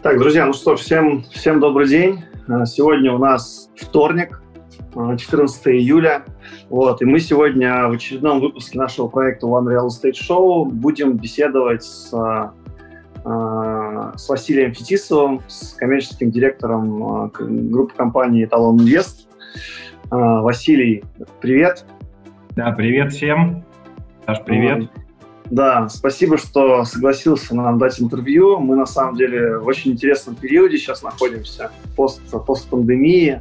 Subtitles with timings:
[0.00, 2.22] Так, друзья, ну что всем, всем добрый день.
[2.46, 4.40] А, сегодня у нас вторник,
[4.94, 6.24] 14 а, июля.
[6.70, 11.82] Вот, и мы сегодня в очередном выпуске нашего проекта One Real Estate Show будем беседовать
[11.82, 12.52] с, а,
[14.16, 19.26] с Василием Фетисовым, с коммерческим директором группы компании Talon Invest.
[20.10, 21.02] Василий,
[21.40, 21.84] привет.
[22.50, 23.64] Да, привет всем.
[24.26, 24.88] Саш, привет.
[25.50, 28.58] Да, спасибо, что согласился нам дать интервью.
[28.58, 33.40] Мы на самом деле в очень интересном периоде сейчас находимся, пост, постпандемии.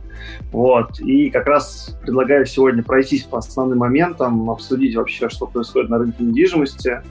[0.51, 0.99] Вот.
[0.99, 6.23] И как раз предлагаю сегодня пройтись по основным моментам, обсудить вообще, что происходит на рынке
[6.23, 7.01] недвижимости,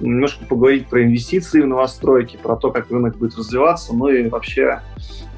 [0.00, 4.80] немножко поговорить про инвестиции в новостройки, про то, как рынок будет развиваться, ну и вообще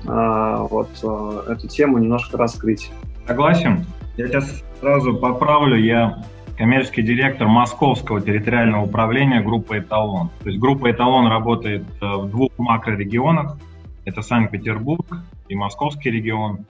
[0.05, 2.91] э, вот э, эту тему немножко раскрыть.
[3.27, 3.85] Согласен.
[4.17, 5.77] Я сейчас сразу поправлю.
[5.77, 6.25] Я
[6.57, 10.31] коммерческий директор Московского территориального управления группы «Эталон».
[10.43, 13.59] То есть группа «Эталон» работает э, в двух макрорегионах.
[14.05, 15.07] Это Санкт-Петербург
[15.49, 16.67] и Московский регион.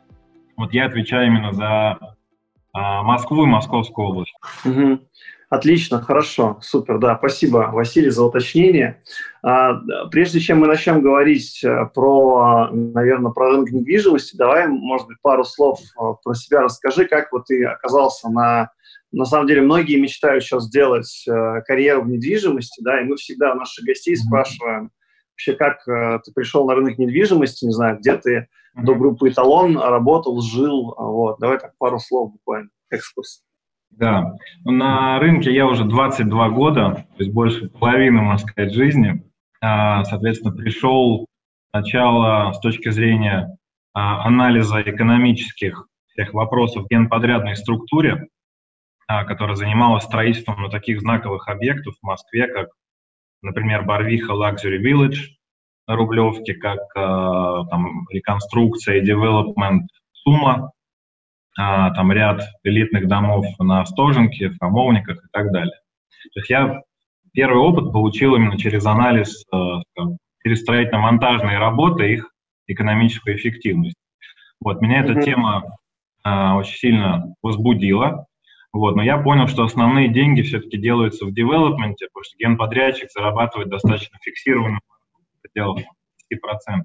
[0.57, 1.99] Вот я отвечаю именно за
[2.73, 4.35] а, Москву и Московскую область.
[4.65, 5.01] Угу.
[5.49, 9.03] Отлично, хорошо, супер, да, спасибо, Василий, за уточнение.
[9.43, 9.75] А,
[10.11, 15.45] прежде чем мы начнем говорить э, про, наверное, про рынок недвижимости, давай, может быть, пару
[15.45, 18.71] слов э, про себя расскажи, как вот ты оказался на
[19.13, 23.53] на самом деле многие мечтают сейчас сделать э, карьеру в недвижимости, да, и мы всегда
[23.53, 24.27] у наших гостей mm-hmm.
[24.27, 24.91] спрашиваем
[25.33, 28.37] вообще, как э, ты пришел на рынок недвижимости, не знаю, где ты
[28.77, 28.83] mm-hmm.
[28.83, 31.39] до группы «Эталон» работал, жил, вот.
[31.39, 33.43] Давай так пару слов буквально, экскурс.
[33.91, 39.23] Да, ну, на рынке я уже 22 года, то есть больше половины, можно сказать, жизни.
[39.63, 41.27] А, соответственно, пришел
[41.71, 43.57] сначала с точки зрения
[43.95, 48.29] а, анализа экономических всех вопросов в генподрядной структуре,
[49.09, 52.69] которая занималась строительством ну, таких знаковых объектов в Москве, как,
[53.43, 55.37] например, Барвиха Luxury Village
[55.87, 60.73] на Рублевке, как а, там, реконструкция и девелопмент Сума,
[61.57, 65.79] а, там ряд элитных домов на Стоженке, в Хамовниках и так далее.
[66.35, 66.83] То есть я
[67.33, 69.45] первый опыт получил именно через анализ,
[70.43, 72.33] через строительно-монтажные работы, их
[72.67, 73.97] экономическую эффективность.
[74.61, 75.77] Вот, меня эта тема
[76.25, 78.27] очень сильно возбудила,
[78.77, 83.69] вот, но я понял, что основные деньги все-таки делаются в девелопменте, потому что генподрядчик зарабатывает
[83.69, 84.81] достаточно фиксированно
[85.57, 85.79] пределах
[86.33, 86.83] 10%.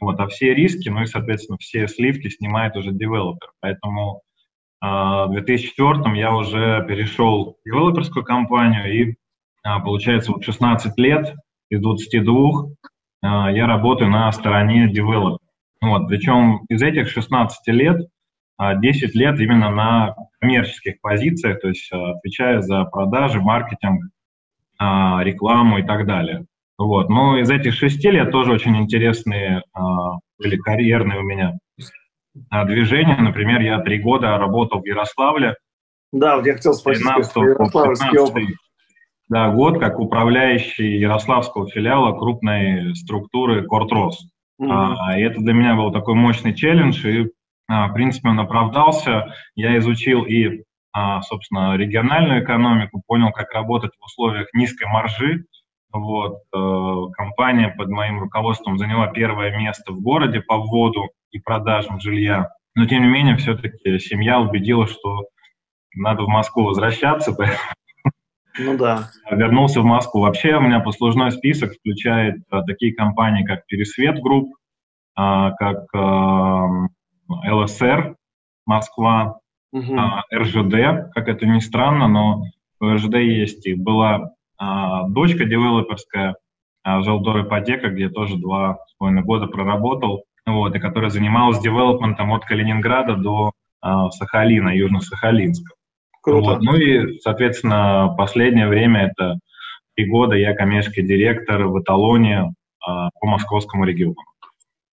[0.00, 3.50] Вот, а все риски, ну и, соответственно, все сливки снимает уже девелопер.
[3.60, 4.22] Поэтому
[4.80, 9.14] э, в 2004 я уже перешел в девелоперскую компанию, и, э,
[9.84, 11.34] получается, вот 16 лет
[11.68, 12.66] из 22
[13.22, 15.38] э, я работаю на стороне девелопера.
[15.80, 18.08] Вот, причем из этих 16 лет
[18.60, 24.04] 10 лет именно на коммерческих позициях, то есть а, отвечая за продажи, маркетинг,
[24.78, 26.46] а, рекламу и так далее.
[26.78, 27.08] Вот.
[27.08, 31.54] Но из этих шести лет тоже очень интересные а, были карьерные у меня
[32.66, 33.16] движения.
[33.16, 35.56] Например, я три года работал в Ярославле.
[36.12, 38.44] Да, вот я хотел спросить, 13, Ярославский опыт.
[39.28, 44.26] Да, год как управляющий Ярославского филиала крупной структуры Кортрос.
[44.60, 44.68] Mm-hmm.
[44.70, 47.30] А, и это для меня был такой мощный челлендж, и
[47.68, 49.34] в принципе, он оправдался.
[49.54, 55.44] Я изучил и, а, собственно, региональную экономику, понял, как работать в условиях низкой маржи.
[55.92, 56.42] Вот.
[56.54, 62.50] Э, компания под моим руководством заняла первое место в городе по вводу и продажам жилья.
[62.74, 65.26] Но, тем не менее, все-таки семья убедила, что
[65.94, 67.36] надо в Москву возвращаться,
[68.58, 69.10] ну да.
[69.30, 70.20] Вернулся в Москву.
[70.20, 74.54] Вообще у меня послужной список включает а, такие компании, как Пересвет Групп,
[75.16, 76.68] а, как а,
[77.28, 78.16] ЛСР
[78.66, 79.38] Москва,
[79.72, 79.98] угу.
[79.98, 82.44] а, РЖД, как это ни странно, но
[82.78, 86.36] в РЖД есть и была а, дочка девелоперская,
[86.82, 92.32] а, Желдор ипотека, где тоже два с половиной года проработал, вот, и которая занималась девелопментом
[92.32, 95.74] от Калининграда до Сахалина, Южно-Сахалинска.
[96.20, 96.50] Круто.
[96.50, 96.62] Вот.
[96.62, 99.38] Ну и, соответственно, последнее время это
[99.94, 104.16] три года я коммерческий директор в эталоне по московскому региону.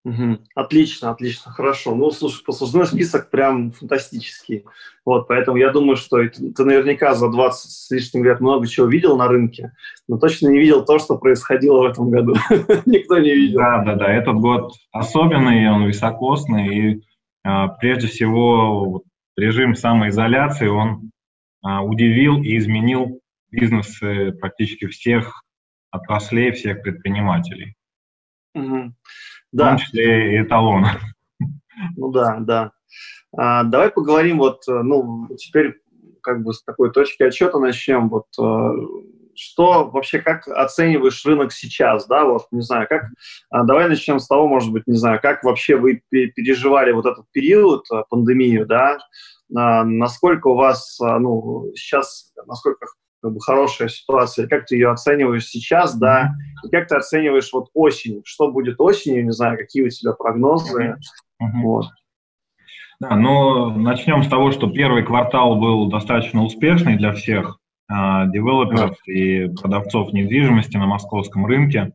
[0.06, 0.38] Угу.
[0.54, 1.96] Отлично, отлично, хорошо.
[1.96, 4.63] Ну, слушай, послужной список прям фантастический.
[5.04, 8.86] Вот, поэтому я думаю, что ты, ты наверняка за 20 с лишним лет много чего
[8.86, 9.72] видел на рынке,
[10.07, 12.36] но точно не видел то, что происходило в этом году.
[12.86, 13.57] Никто не видел.
[13.57, 14.13] Да, да, да.
[14.13, 17.01] Этот год особенный, он високосный, и
[17.44, 19.04] а, прежде всего вот,
[19.36, 21.10] режим самоизоляции, он
[21.63, 25.42] а, удивил и изменил бизнесы практически всех
[25.90, 27.74] отраслей, всех предпринимателей.
[28.54, 28.94] Угу.
[29.51, 29.65] Да.
[29.65, 30.86] В том числе и эталон.
[31.97, 32.71] Ну да, да.
[33.38, 35.81] А, давай поговорим вот, э, ну, теперь
[36.21, 38.09] как бы с такой точки отчета начнем.
[38.09, 38.69] Вот э,
[39.36, 43.09] что вообще, как оцениваешь рынок сейчас, да, вот, не знаю, как,
[43.50, 47.25] а, давай начнем с того, может быть, не знаю, как вообще вы переживали вот этот
[47.31, 48.98] период, а, пандемию, да,
[49.56, 52.88] а, насколько у вас, ну, сейчас, насколько
[53.25, 57.69] как бы, хорошая ситуация, как ты ее оцениваешь сейчас, да, и как ты оцениваешь вот
[57.74, 60.98] осень, что будет осенью, не знаю, какие у тебя прогнозы,
[61.42, 61.62] mm-hmm.
[61.63, 61.86] вот.
[63.00, 67.57] Да, но начнем с того, что первый квартал был достаточно успешный для всех
[67.89, 67.94] э,
[68.27, 71.94] девелоперов и продавцов недвижимости на московском рынке.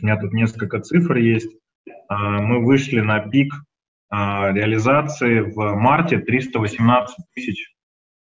[0.00, 1.50] У меня тут несколько цифр есть.
[1.84, 7.74] Э, мы вышли на пик э, реализации в марте 318 тысяч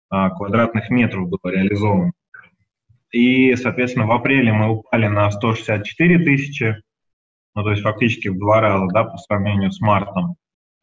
[0.08, 2.14] квадратных метров было реализовано.
[3.12, 6.76] И, соответственно, в апреле мы упали на 164 тысячи,
[7.56, 10.36] ну, то есть фактически в два раза, да, по сравнению с мартом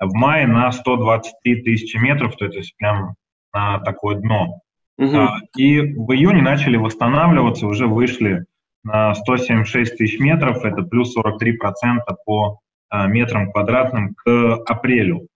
[0.03, 3.15] в мае на 123 тысячи метров, то есть прям
[3.55, 4.61] на такое дно.
[4.99, 5.29] Угу.
[5.57, 8.45] И в июне начали восстанавливаться, уже вышли
[8.85, 12.59] на 176 тысяч метров, это плюс 43% по
[12.89, 15.29] а, метрам квадратным к апрелю.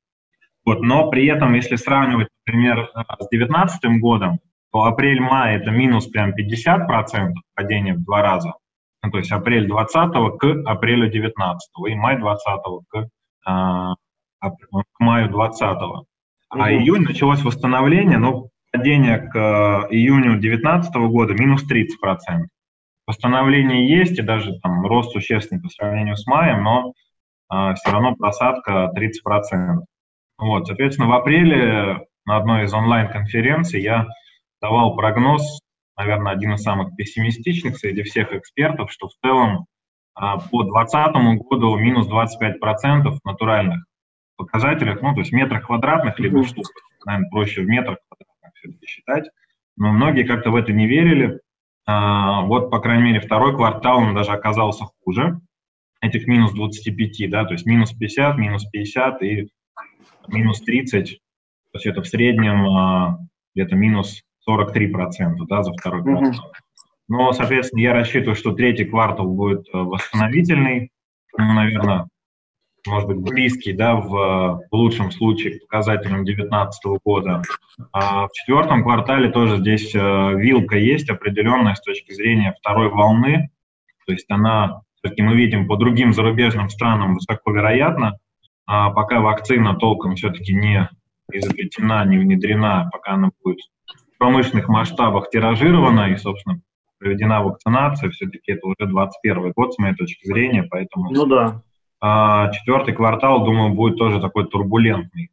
[0.64, 4.40] Вот, но при этом, если сравнивать, например, а, с 2019 годом,
[4.76, 8.52] то апрель-май это минус прям 50% падения в два раза.
[9.02, 12.48] Ну, то есть апрель 20 к апрелю 19 и май 20
[12.90, 13.08] к
[14.42, 16.04] к маю 20-го.
[16.50, 16.64] А угу.
[16.66, 22.44] июнь началось восстановление, но падение к э, июню 2019 года минус 30%.
[23.06, 26.92] Восстановление есть, и даже там рост существенный по сравнению с маем, но
[27.48, 29.78] а, все равно просадка 30%.
[30.38, 34.06] Вот, соответственно, в апреле на одной из онлайн-конференций я
[34.60, 35.60] давал прогноз,
[35.96, 39.66] наверное, один из самых пессимистичных среди всех экспертов, что в целом
[40.14, 43.84] а, по 2020 году минус 25% натуральных
[44.36, 46.46] показателях, ну, то есть метрах квадратных, либо mm-hmm.
[46.46, 46.66] штук,
[47.04, 49.30] наверное, проще в метрах квадратных все-таки считать.
[49.76, 51.40] Но многие как-то в это не верили.
[51.86, 55.40] А, вот, по крайней мере, второй квартал он даже оказался хуже
[56.00, 59.48] этих минус 25, да, то есть минус 50, минус 50 и
[60.28, 61.18] минус 30, то
[61.74, 63.18] есть это в среднем а,
[63.54, 66.32] где-то минус 43 процента, да, за второй квартал.
[66.32, 66.62] Mm-hmm.
[67.08, 70.90] Но, соответственно, я рассчитываю, что третий квартал будет э, восстановительный,
[71.36, 72.08] ну, наверное,
[72.86, 77.42] может быть, близкий, да, в, в лучшем случае к показателям 2019 года.
[77.92, 83.50] А в четвертом квартале тоже здесь э, вилка есть определенная с точки зрения второй волны,
[84.06, 88.18] то есть она, все-таки мы видим по другим зарубежным странам высоко вероятно,
[88.66, 90.88] а пока вакцина толком все-таки не
[91.32, 93.58] изобретена, не внедрена, пока она будет
[94.16, 96.60] в промышленных масштабах тиражирована и, собственно,
[96.98, 101.62] проведена вакцинация, все-таки это уже 21 год, с моей точки зрения, поэтому ну, да.
[102.00, 105.30] А четвертый квартал, думаю, будет тоже такой турбулентный.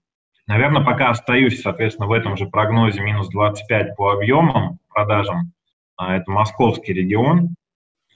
[0.48, 5.54] Наверное, пока остаюсь, соответственно, в этом же прогнозе минус 25 по объемам продажам.
[5.96, 7.56] А, это московский регион,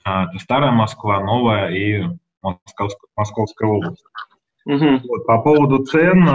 [0.04, 2.04] а, это старая Москва, новая и
[2.42, 4.04] Московская, Московская область.
[4.66, 5.08] Угу.
[5.08, 6.26] Вот, по поводу цен,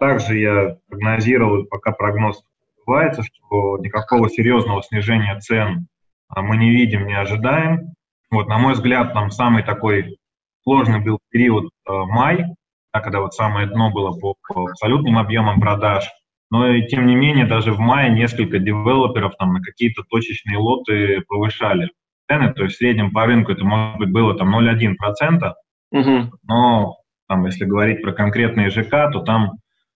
[0.00, 2.42] также я прогнозировал, пока прогноз
[2.88, 5.86] сбывается, что никакого серьезного снижения цен
[6.34, 7.92] мы не видим, не ожидаем.
[8.30, 10.16] Вот, на мой взгляд, там самый такой
[10.62, 12.44] сложный был период э, май,
[12.92, 16.08] когда вот самое дно было по, по абсолютным объемам продаж.
[16.50, 21.22] Но и тем не менее, даже в мае несколько девелоперов там на какие-то точечные лоты
[21.28, 21.90] повышали
[22.28, 25.52] цены, то есть в среднем по рынку это, может быть, было там 0,1%,
[25.92, 26.32] угу.
[26.42, 26.96] но
[27.28, 29.52] там, если говорить про конкретные ЖК, то там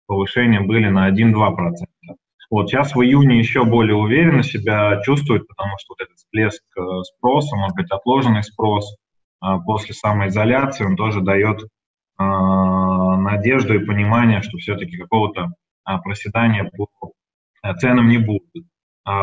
[0.06, 1.52] повышения были на 1-2%.
[2.52, 6.82] Вот сейчас в июне еще более уверенно себя чувствует, потому что вот этот всплеск э,
[7.04, 8.94] спроса, может быть, отложенный спрос,
[9.40, 11.66] а, после самоизоляции, он тоже дает
[12.18, 15.54] а, надежду и понимание, что все-таки какого-то
[16.04, 16.88] проседания по
[17.78, 18.66] ценам не будет.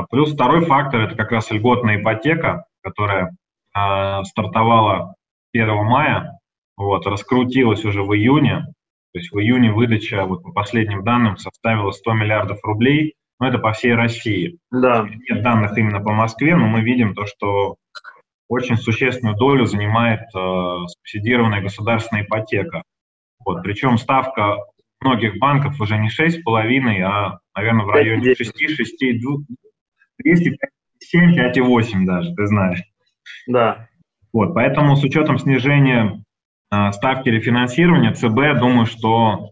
[0.09, 3.33] Плюс второй фактор– это как раз льготная ипотека, которая
[4.25, 5.13] стартовала
[5.53, 6.37] 1 мая,
[6.75, 8.65] вот, раскрутилась уже в июне,
[9.13, 13.57] то есть в июне выдача, вот по последним данным, составила 100 миллиардов рублей, но это
[13.57, 14.57] по всей России.
[14.71, 15.07] Да.
[15.29, 17.77] Нет данных именно по Москве, но мы видим то, что
[18.47, 22.83] очень существенную долю занимает э, субсидированная государственная ипотека.
[23.45, 24.57] Вот, причем ставка
[25.01, 28.99] многих банков уже не 6,5, а, наверное, в районе 6, 6,
[30.17, 30.57] 200,
[30.99, 32.83] 7, 5,8 даже, ты знаешь.
[33.47, 33.87] Да.
[34.33, 36.23] Вот, поэтому с учетом снижения
[36.71, 39.51] э, ставки рефинансирования ЦБ, думаю, что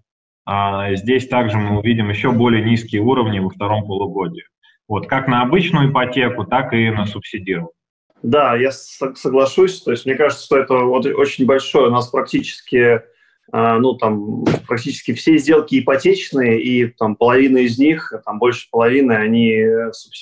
[0.94, 4.44] здесь также мы увидим еще более низкие уровни во втором полугодии.
[4.88, 7.74] Вот, как на обычную ипотеку, так и на субсидированную.
[8.24, 9.82] Да, я соглашусь.
[9.82, 11.88] То есть мне кажется, что это вот очень большое.
[11.88, 13.04] У нас практически а,
[13.52, 19.64] ну, там, практически все сделки ипотечные, и там половина из них, там больше половины, они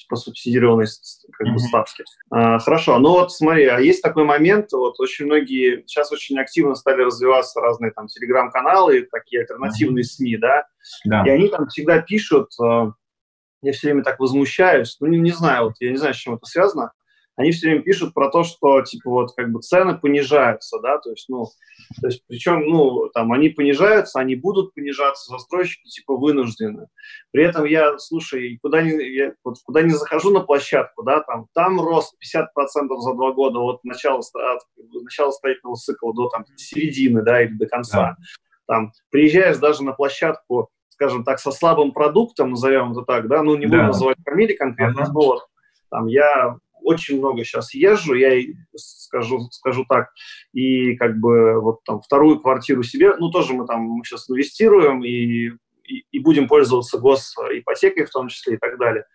[0.10, 0.86] по субсидированной
[1.34, 2.04] как бы, ставке.
[2.30, 6.76] А, хорошо, ну вот смотри, а есть такой момент, вот очень многие, сейчас очень активно
[6.76, 10.66] стали развиваться разные там телеграм-каналы, такие альтернативные СМИ, да,
[11.06, 12.92] да, и они там всегда пишут, а,
[13.62, 16.36] я все время так возмущаюсь, ну, не, не знаю, вот я не знаю, с чем
[16.36, 16.92] это связано,
[17.38, 21.10] они все время пишут про то, что, типа, вот, как бы цены понижаются, да, то
[21.10, 21.46] есть, ну,
[22.02, 26.88] то есть, причем, ну, там, они понижаются, они будут понижаться, застройщики, типа, вынуждены.
[27.32, 31.48] При этом я, слушай, куда не, я, вот, куда не захожу на площадку, да, там,
[31.54, 32.46] там рост 50%
[33.00, 34.62] за два года от начала, от
[35.04, 38.16] начала строительного цикла до, там, середины, да, или до конца.
[38.18, 38.18] Да.
[38.68, 43.58] Там, приезжаешь даже на площадку, скажем так, со слабым продуктом, назовем это так, да, ну,
[43.58, 43.88] не буду да.
[43.88, 45.12] называть фамилии конкретно, ага.
[45.12, 45.48] но вот,
[45.90, 48.42] там, я очень много сейчас езжу, я
[48.76, 50.10] скажу, скажу так,
[50.54, 55.04] и как бы вот там вторую квартиру себе, ну тоже мы там мы сейчас инвестируем
[55.04, 55.52] и,
[55.88, 59.06] и, и будем пользоваться госипотекой в том числе и так далее.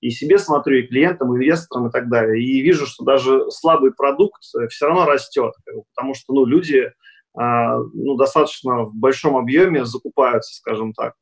[0.00, 2.42] И себе смотрю, и клиентам, и инвесторам и так далее.
[2.42, 5.52] И вижу, что даже слабый продукт все равно растет,
[5.94, 6.90] потому что ну, люди
[7.36, 11.14] а, ну, достаточно в большом объеме закупаются, скажем так.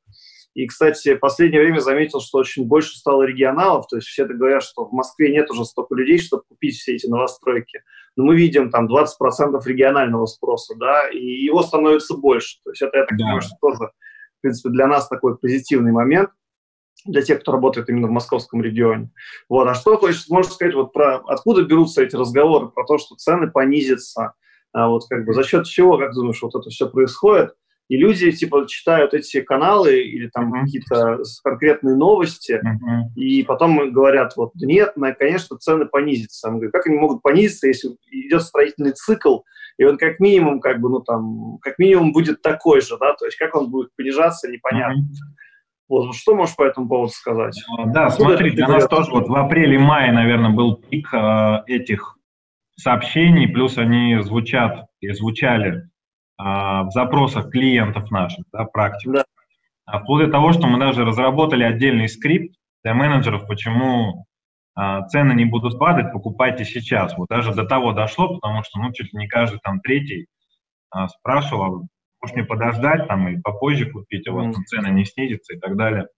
[0.55, 4.35] И, кстати, в последнее время заметил, что очень больше стало регионалов, то есть все это
[4.35, 7.83] говорят, что в Москве нет уже столько людей, чтобы купить все эти новостройки.
[8.17, 12.59] Но мы видим там 20% регионального спроса, да, и его становится больше.
[12.65, 13.25] То есть это, я так да.
[13.25, 13.91] понимаю, что тоже,
[14.39, 16.31] в принципе, для нас такой позитивный момент
[17.05, 19.11] для тех, кто работает именно в московском регионе.
[19.49, 19.67] Вот.
[19.67, 23.51] А что хочешь, можешь сказать, вот про откуда берутся эти разговоры про то, что цены
[23.51, 24.35] понизятся,
[24.73, 27.55] а вот как бы за счет чего, как думаешь, вот это все происходит?
[27.89, 30.61] И люди, типа, читают эти каналы или там uh-huh.
[30.63, 33.15] какие-то конкретные новости, uh-huh.
[33.15, 36.49] и потом говорят, вот, нет, конечно, цены понизятся.
[36.49, 39.41] Мы говорим, как они могут понизиться, если идет строительный цикл,
[39.77, 43.27] и он как минимум, как бы, ну, там, как минимум будет такой же, да, то
[43.27, 45.03] есть как он будет понижаться, непонятно.
[45.03, 45.45] Uh-huh.
[45.87, 47.55] Вот, что можешь по этому поводу сказать?
[47.89, 52.17] Да, Откуда смотри, для нас тоже вот в апреле-мае, наверное, был пик э, этих
[52.77, 55.91] сообщений, плюс они звучат и звучали
[56.37, 59.13] в запросах клиентов наших, да, практик.
[59.13, 59.25] Да.
[59.87, 64.27] А вплоть до того, что мы даже разработали отдельный скрипт для менеджеров, почему
[64.75, 67.17] а, цены не будут падать, покупайте сейчас.
[67.17, 70.27] Вот даже до того дошло, потому что, ну, чуть ли не каждый там третий
[70.91, 71.87] а, спрашивал,
[72.21, 75.77] может мне подождать там и попозже купить, у вас там цены не снизятся и так
[75.77, 76.09] далее.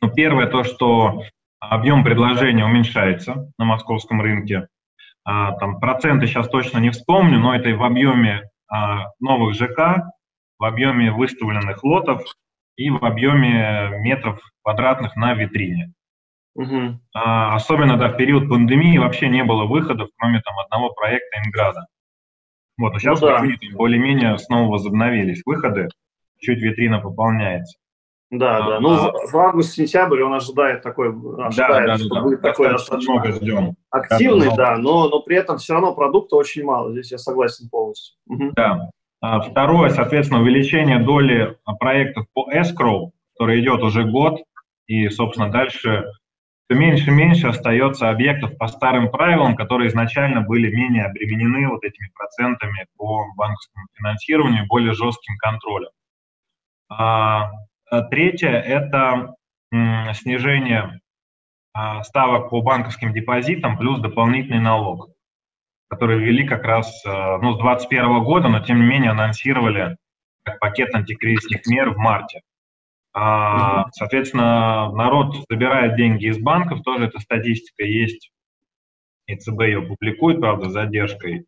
[0.00, 1.22] Ну, первое то, что
[1.60, 4.66] объем предложения уменьшается на московском рынке.
[5.24, 8.48] А, там проценты сейчас точно не вспомню, но это и в объеме а,
[9.20, 10.04] новых ЖК
[10.58, 12.22] в объеме выставленных лотов
[12.76, 15.92] и в объеме метров квадратных на витрине.
[16.54, 17.00] Угу.
[17.14, 21.86] А, особенно да, в период пандемии вообще не было выходов, кроме там одного проекта Инграда.
[22.76, 23.42] Вот, а сейчас ну, да.
[23.74, 25.88] более-менее снова возобновились выходы,
[26.38, 27.78] чуть витрина пополняется.
[28.30, 28.80] Да, а, да.
[28.80, 32.50] Ну, а, в август-сентябрь он ожидает такой, ожидает, да, да, что да, будет да.
[32.50, 33.74] такой достаточно много ждем.
[33.90, 36.92] активный, да, но, но при этом все равно продукта очень мало.
[36.92, 38.16] Здесь я согласен полностью.
[38.54, 38.90] Да.
[39.20, 44.40] А, второе, соответственно, увеличение доли проектов по escrow, который идет уже год,
[44.86, 46.04] и, собственно, дальше
[46.70, 51.82] все меньше и меньше остается объектов по старым правилам, которые изначально были менее обременены вот
[51.82, 55.90] этими процентами по банковскому финансированию, более жестким контролем.
[57.90, 59.34] Э, третье– это
[60.14, 61.00] снижение
[61.72, 65.10] а, ставок по банковским депозитам плюс дополнительный налог,
[65.88, 69.96] который ввели как раз э, ну, с 2021 года, но тем не менее анонсировали
[70.42, 72.40] как пакет антикризисных мер в марте.
[73.12, 78.32] А, соответственно, народ забирает деньги из банков, тоже эта статистика есть,
[79.28, 81.46] ЦБ ее публикует, правда, с задержкой,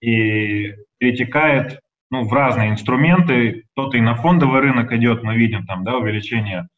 [0.00, 1.80] и перетекает
[2.14, 3.64] ну, в разные инструменты.
[3.72, 6.68] Кто-то и на фондовый рынок идет, мы видим там, да, увеличение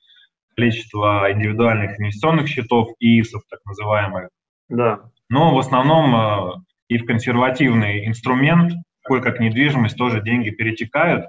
[0.57, 4.31] количества индивидуальных инвестиционных счетов, ИИСов, так называемых.
[4.71, 5.00] Да.
[5.28, 6.52] Но в основном э,
[6.88, 11.26] и в консервативный инструмент, такой как недвижимость, тоже деньги перетекают.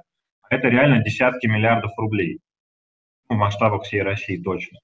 [0.50, 2.40] Это реально десятки миллиардов рублей
[3.28, 4.80] в масштабах всей России точно.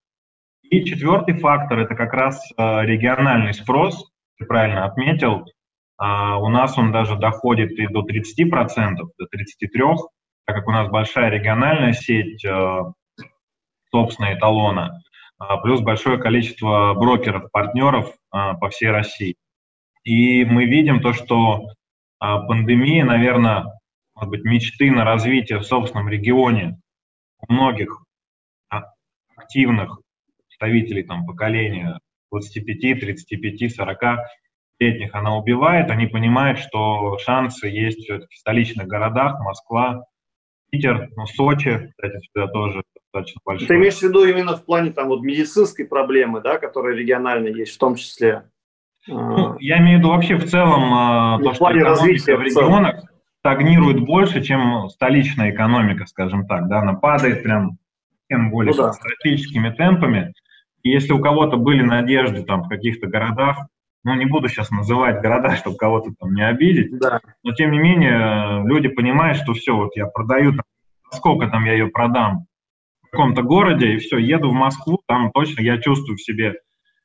[0.64, 5.46] И четвертый фактор– это как раз э, региональный спрос, ты правильно отметил,
[5.98, 9.98] а у нас он даже доходит и до 30%, до 33%,
[10.46, 12.80] так как у нас большая региональная сеть э,
[13.92, 15.02] собственная эталона,
[15.38, 19.36] а, плюс большое количество брокеров, партнеров э, по всей России.
[20.04, 21.68] И мы видим то, что
[22.20, 23.66] пандемия, наверное,
[24.16, 26.78] может быть, мечты на развитие в собственном регионе
[27.40, 28.04] у многих
[29.36, 30.00] активных
[30.48, 32.00] представителей там, поколения
[32.32, 34.20] 25, 35, 40
[34.80, 40.06] летних она убивает, они понимают, что шансы есть все-таки в столичных городах, Москва
[40.72, 43.68] Питер, ну, Сочи, кстати, сюда тоже достаточно большой.
[43.68, 47.76] Ты имеешь в виду именно в плане там вот медицинской проблемы, да, которая регионально есть,
[47.76, 48.46] в том числе?
[49.06, 53.04] Ну, я имею в виду вообще в целом то, что развития в регионах
[53.40, 57.78] стагнирует больше, чем столичная экономика, скажем так, да, она падает прям
[58.30, 58.94] тем более ну, да.
[58.94, 60.34] стратегическими темпами.
[60.82, 63.68] И если у кого-то были надежды там в каких-то городах,
[64.04, 67.20] ну, не буду сейчас называть города, чтобы кого-то там не обидеть, да.
[67.44, 70.66] но тем не менее люди понимают, что все, вот я продаю, там,
[71.12, 72.46] сколько там я ее продам
[73.04, 76.56] в каком-то городе, и все, еду в Москву, там точно я чувствую в себе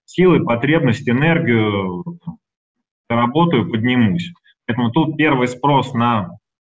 [0.05, 2.05] силы, потребность, энергию,
[3.09, 4.33] работаю, поднимусь.
[4.67, 6.31] Поэтому тут первый спрос на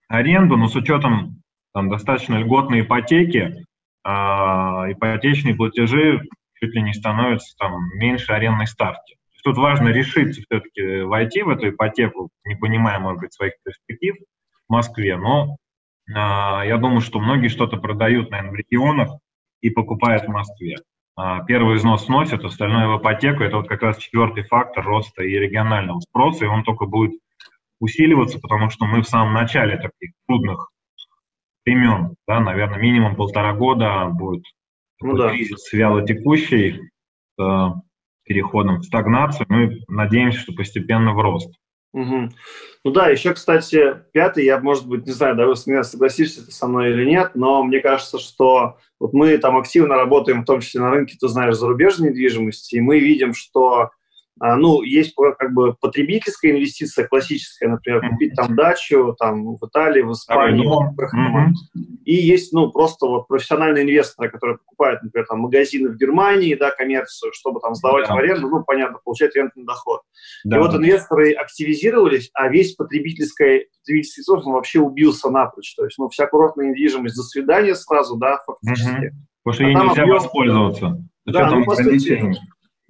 [0.08, 3.64] аренду, но с учетом там, достаточно льготной ипотеки,
[4.04, 6.22] э, ипотечные платежи
[6.54, 9.16] чуть ли не становятся там, меньше арендной ставки.
[9.42, 14.16] Тут важно решиться все-таки войти в эту ипотеку, не понимая, может быть, своих перспектив
[14.68, 15.56] в Москве, но
[16.08, 19.10] э, я думаю, что многие что-то продают, наверное, в регионах
[19.60, 20.76] и покупают в Москве.
[21.18, 23.42] Э, первый износ сносят, остальное в ипотеку.
[23.42, 27.12] Это вот как раз четвертый фактор роста и регионального спроса, и он только будет
[27.80, 30.70] усиливаться, потому что мы в самом начале таких трудных
[31.64, 34.44] времен, да, наверное, минимум полтора года будет
[35.00, 35.30] ну, да.
[35.30, 36.90] кризис вяло текущий,
[37.38, 37.74] с
[38.30, 39.44] переходом в стагнацию.
[39.48, 41.52] Мы надеемся, что постепенно в рост.
[41.92, 42.30] Угу.
[42.84, 46.90] Ну да, еще, кстати, пятый, я, может быть, не знаю, да, вы согласишься со мной
[46.90, 50.90] или нет, но мне кажется, что вот мы там активно работаем, в том числе на
[50.90, 53.90] рынке, ты знаешь, зарубежной недвижимости, и мы видим, что
[54.40, 60.12] ну, есть как бы потребительская инвестиция классическая, например, купить там дачу там в Италии, в
[60.12, 60.66] Испании.
[60.66, 61.52] Mm-hmm.
[62.06, 66.70] И есть, ну, просто вот профессиональные инвесторы, которые покупают, например, там магазины в Германии, да,
[66.70, 68.14] коммерцию, чтобы там сдавать yeah.
[68.14, 70.00] в аренду, ну, понятно, получать рентный доход.
[70.44, 70.56] Да.
[70.56, 75.74] И вот инвесторы активизировались, а весь потребительский, потребительский он вообще убился напрочь.
[75.76, 78.90] То есть, ну, вся курортная недвижимость, до свидания сразу, да, фактически.
[78.90, 79.30] Mm-hmm.
[79.42, 80.16] Потому что а ей нельзя объем...
[80.16, 81.04] воспользоваться.
[81.26, 82.32] Да, ну, по сути,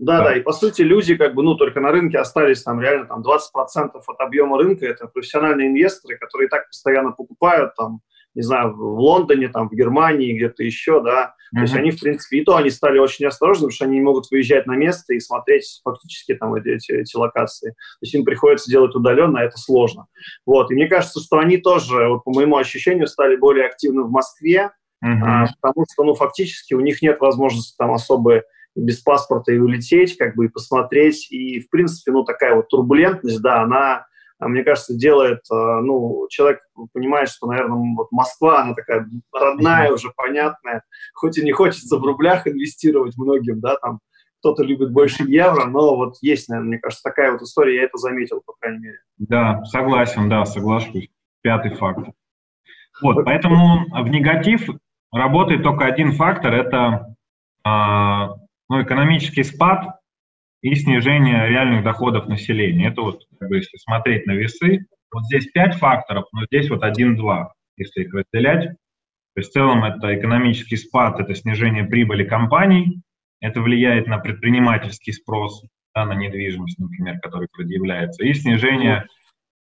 [0.00, 3.04] да, да, и по сути люди как бы, ну, только на рынке остались там реально
[3.04, 8.00] там 20% от объема рынка, это профессиональные инвесторы, которые так постоянно покупают там,
[8.34, 11.58] не знаю, в Лондоне, там, в Германии, где-то еще, да, mm-hmm.
[11.58, 14.00] то есть они, в принципе, и то они стали очень осторожны, потому что они не
[14.00, 18.24] могут выезжать на место и смотреть фактически там эти, эти, эти локации, то есть им
[18.24, 20.06] приходится делать удаленно, а это сложно,
[20.46, 24.10] вот, и мне кажется, что они тоже, вот по моему ощущению, стали более активны в
[24.10, 24.70] Москве,
[25.04, 25.20] mm-hmm.
[25.22, 30.16] а, потому что, ну, фактически у них нет возможности там особо без паспорта и улететь,
[30.16, 31.30] как бы и посмотреть.
[31.30, 34.06] И, в принципе, ну, такая вот турбулентность, да, она,
[34.38, 36.60] а, мне кажется, делает, а, ну, человек
[36.92, 40.82] понимает, что, наверное, вот Москва, она такая родная уже, понятная,
[41.14, 44.00] хоть и не хочется в рублях инвестировать многим, да, там,
[44.40, 47.98] кто-то любит больше евро, но вот есть, наверное, мне кажется, такая вот история, я это
[47.98, 48.98] заметил, по крайней мере.
[49.18, 51.10] Да, согласен, да, соглашусь.
[51.42, 52.08] Пятый факт.
[53.02, 54.68] Вот, поэтому в негатив
[55.12, 57.14] работает только один фактор, это
[57.64, 58.34] а,
[58.70, 59.98] ну, экономический спад
[60.62, 62.88] и снижение реальных доходов населения.
[62.88, 66.84] Это вот, как бы, если смотреть на весы, вот здесь пять факторов, но здесь вот
[66.84, 68.68] один-два, если их разделять.
[69.34, 73.02] То есть в целом это экономический спад, это снижение прибыли компаний,
[73.40, 79.06] это влияет на предпринимательский спрос, да, на недвижимость, например, который предъявляется, и снижение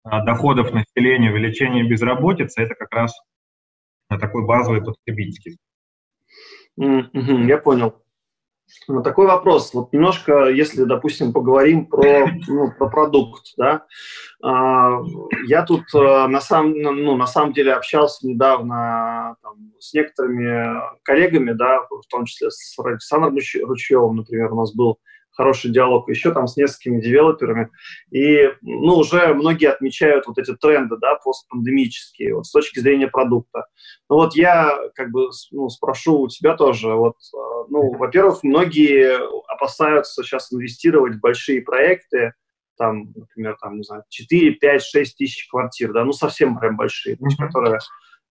[0.05, 3.19] а, доходов населения, увеличение безработицы, это как раз
[4.11, 5.57] такой базовый потребительский.
[6.79, 8.02] Mm-hmm, я понял.
[8.89, 9.73] Ну, такой вопрос.
[9.75, 13.85] Вот немножко, если, допустим, поговорим про, ну, про продукт, да.
[14.43, 15.01] А,
[15.47, 21.53] я тут э, на самом, ну, на самом деле общался недавно там, с некоторыми коллегами,
[21.53, 24.99] да, в том числе с Александром Ручевым, например, у нас был
[25.33, 27.71] хороший диалог еще там с несколькими девелоперами.
[28.11, 33.67] И, ну, уже многие отмечают вот эти тренды, да, постпандемические, вот с точки зрения продукта.
[34.09, 39.19] Ну, вот я как бы ну, спрошу у тебя тоже, вот, э, ну, во-первых, многие
[39.53, 42.33] опасаются сейчас инвестировать в большие проекты,
[42.77, 47.17] там, например, там, не знаю, 4, 5, 6 тысяч квартир, да, ну, совсем прям большие,
[47.17, 47.37] mm-hmm.
[47.39, 47.79] которые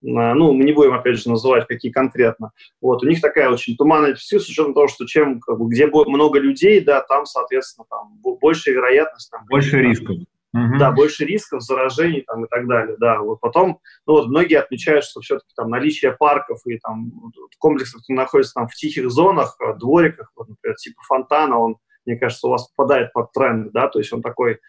[0.02, 2.52] ну, мы не будем, опять же, называть, какие конкретно.
[2.82, 5.88] Вот, у них такая очень туманная перспектива, с учетом того, что чем, как бы, где
[5.88, 9.30] много людей, да, там, соответственно, там больше вероятность.
[9.30, 10.18] Там, больше рисков.
[10.54, 10.80] Угу.
[10.80, 13.22] Да, больше рисков, заражений там, и так далее, да.
[13.22, 17.12] Вот потом, ну вот многие отмечают, что все-таки там наличие парков и там
[17.58, 22.18] комплексов, которые находятся там в тихих зонах, э, двориках, вот, например, типа фонтана, он, мне
[22.18, 24.60] кажется, у вас попадает под тренд, да, то есть он такой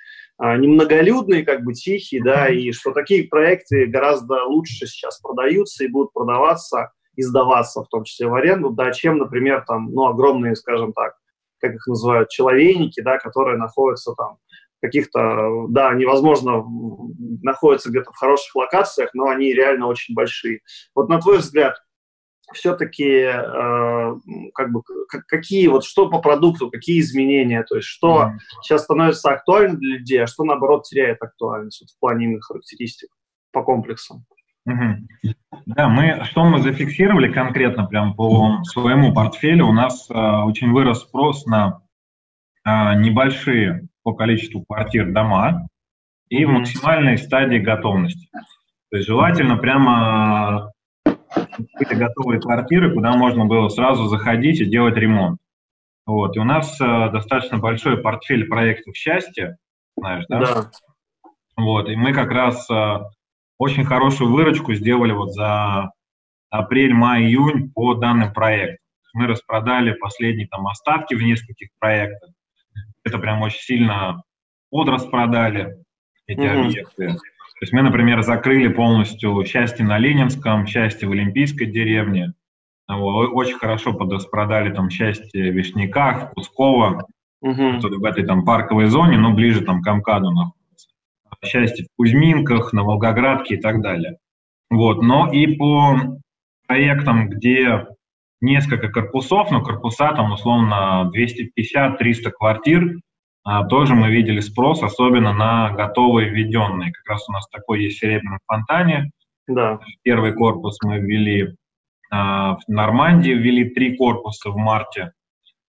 [0.45, 5.87] а, немноголюдный, как бы тихий, да, и что такие проекты гораздо лучше сейчас продаются и
[5.87, 10.57] будут продаваться и сдаваться, в том числе в аренду, да, чем, например, там, ну, огромные,
[10.57, 11.15] скажем так,
[11.61, 14.39] как их называют, человейники, да, которые находятся там
[14.81, 16.65] каких-то, да, невозможно
[17.41, 20.63] находятся где-то в хороших локациях, но они реально очень большие.
[20.93, 21.77] Вот на твой взгляд,
[22.55, 24.15] все-таки э,
[24.55, 24.83] как бы
[25.29, 28.39] какие вот что по продукту, какие изменения, то есть что mm-hmm.
[28.63, 33.11] сейчас становится актуальным для людей, а что наоборот теряет актуальность вот, в плане именно характеристик
[33.53, 34.25] по комплексам.
[34.65, 35.35] Угу.
[35.67, 41.01] Да, мы что мы зафиксировали конкретно прям по своему портфелю, у нас э, очень вырос
[41.01, 41.81] спрос на
[42.65, 45.67] э, небольшие по количеству квартир дома
[46.29, 48.29] и в максимальной стадии готовности.
[48.91, 50.73] То есть желательно прямо
[51.59, 55.39] были готовые квартиры, куда можно было сразу заходить и делать ремонт.
[56.07, 56.37] Вот.
[56.37, 59.57] И у нас э, достаточно большой портфель проектов счастья,
[59.97, 60.41] знаешь, да?
[60.41, 60.71] Да.
[61.57, 61.89] Вот.
[61.89, 62.99] И мы как раз э,
[63.59, 65.93] очень хорошую выручку сделали вот за
[66.51, 68.79] апрель, май, июнь по данным проектам.
[69.15, 72.31] Мы распродали последние там остатки в нескольких проектах.
[73.05, 74.23] Это прям очень сильно
[74.71, 75.77] подраспродали
[76.27, 76.65] эти mm-hmm.
[76.65, 77.17] объекты.
[77.63, 82.33] То есть мы, например, закрыли полностью счастье на Ленинском, счастье в Олимпийской деревне.
[82.89, 87.07] Очень хорошо подраспродали там счастье в Вишняках, Пусково,
[87.41, 87.79] угу.
[87.79, 90.89] в этой там парковой зоне, но ближе там к Амкаду находится.
[91.45, 94.17] Счастье в Кузьминках, на Волгоградке и так далее.
[94.69, 95.01] Вот.
[95.01, 96.19] Но и по
[96.67, 97.87] проектам, где
[98.41, 102.99] несколько корпусов, но корпуса там условно 250-300 квартир, а,
[103.69, 106.93] тоже мы видели спрос, особенно на готовые введенные.
[106.93, 109.11] Как раз у нас такой есть в Серебряном фонтане.
[109.49, 109.81] Да.
[110.03, 111.57] Первый корпус мы ввели
[112.11, 115.13] а, в Нормандии, ввели три корпуса в марте.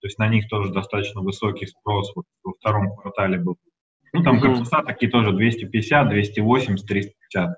[0.02, 3.56] То есть на них тоже достаточно высокий спрос вот во втором квартале был.
[4.12, 4.48] Ну, там угу.
[4.48, 7.58] корпуса такие тоже 250, 280, 350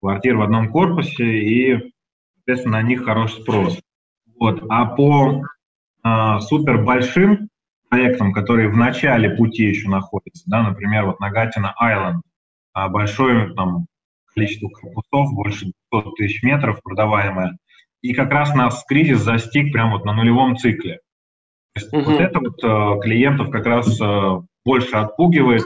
[0.00, 1.92] квартир в одном корпусе, и,
[2.36, 3.78] соответственно, на них хороший спрос.
[4.38, 4.62] Вот.
[4.68, 5.42] А по
[6.02, 7.48] а, супер большим
[7.94, 12.22] проектам, которые в начале пути еще находятся, да, например, вот Нагатина Айленд,
[12.72, 13.86] а, большое там
[14.34, 17.56] количество корпусов, больше 200 тысяч метров продаваемое,
[18.02, 20.98] и как раз нас кризис застиг прямо вот на нулевом цикле.
[21.74, 22.02] То есть угу.
[22.02, 25.62] вот это вот э, клиентов как раз э, больше отпугивает,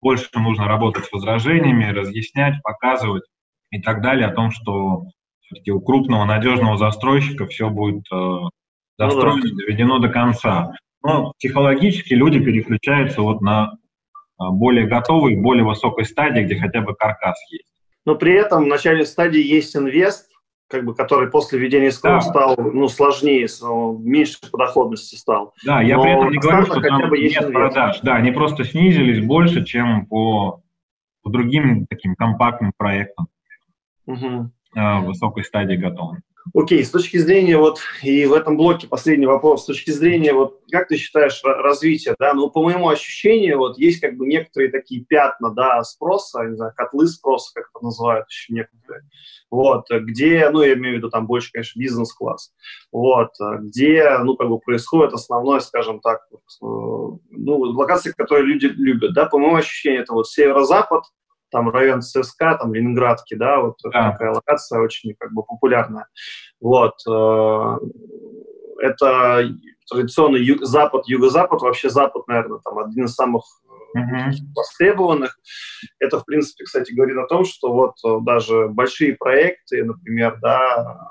[0.00, 3.24] больше нужно работать с возражениями, разъяснять, показывать
[3.72, 5.06] и так далее о том, что
[5.40, 8.38] все-таки у крупного надежного застройщика все будет э,
[8.98, 9.56] застроено, ну, да.
[9.56, 13.72] доведено до конца но психологически люди переключаются вот на
[14.38, 17.72] а, более готовый, более высокой стадии, где хотя бы каркас есть.
[18.04, 20.28] Но при этом в начальной стадии есть инвест,
[20.68, 22.20] как бы, который после введения СКО да.
[22.20, 23.46] стал ну, сложнее,
[24.00, 25.52] меньше по доходности стал.
[25.64, 27.52] Да, я Но при этом не говорю, что там нет инвест.
[27.52, 28.00] продаж.
[28.02, 30.62] Да, они просто снизились больше, чем по,
[31.22, 33.28] по другим таким компактным проектам
[34.06, 34.50] угу.
[34.74, 36.31] высокой стадии готовности.
[36.54, 40.60] Окей, с точки зрения вот, и в этом блоке последний вопрос, с точки зрения вот,
[40.70, 45.04] как ты считаешь развитие, да, ну, по моему ощущению, вот, есть как бы некоторые такие
[45.04, 49.04] пятна, да, спроса, не знаю, котлы спроса, как это называют еще некоторые,
[49.50, 52.52] вот, где, ну, я имею в виду там больше, конечно, бизнес-класс,
[52.90, 58.66] вот, где, ну, как бы происходит основное, скажем так, вот, э, ну, локации, которые люди
[58.66, 61.04] любят, да, по моему ощущению, это вот северо-запад,
[61.52, 64.10] там район ЦСКА, там Ленинградки, да, вот да.
[64.10, 66.06] такая локация очень как бы популярная.
[66.60, 66.94] Вот.
[67.08, 67.76] Э,
[68.80, 69.48] это
[69.88, 73.44] традиционный юг, запад, юго-запад, вообще запад, наверное, там один из самых
[73.96, 74.32] uh-huh.
[74.56, 75.38] востребованных.
[76.00, 81.08] Это, в принципе, кстати, говорит о том, что вот э, даже большие проекты, например, да,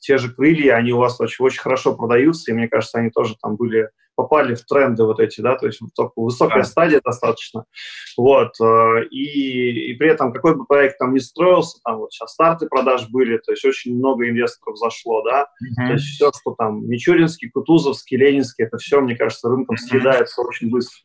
[0.00, 3.36] те же крылья, они у вас очень, очень хорошо продаются, и мне кажется, они тоже
[3.40, 5.80] там были, попали в тренды вот эти, да, то есть
[6.16, 6.64] высокая да.
[6.64, 7.64] стадия достаточно,
[8.16, 12.32] вот, э, и, и при этом какой бы проект там ни строился, там вот сейчас
[12.32, 15.86] старты продаж были, то есть очень много инвесторов зашло, да, mm-hmm.
[15.86, 19.88] то есть все, что там Мичуринский, Кутузовский, Ленинский, это все, мне кажется, рынком mm-hmm.
[19.88, 21.02] съедается очень быстро,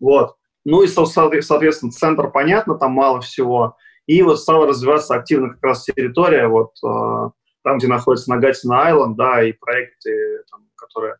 [0.00, 0.34] вот.
[0.66, 3.76] Ну и, соответственно, центр, понятно, там мало всего,
[4.06, 7.30] и вот стала развиваться активно как раз территория, вот, э,
[7.62, 11.16] там, где находится Нагатина Айленд, да, и проекты, там, которые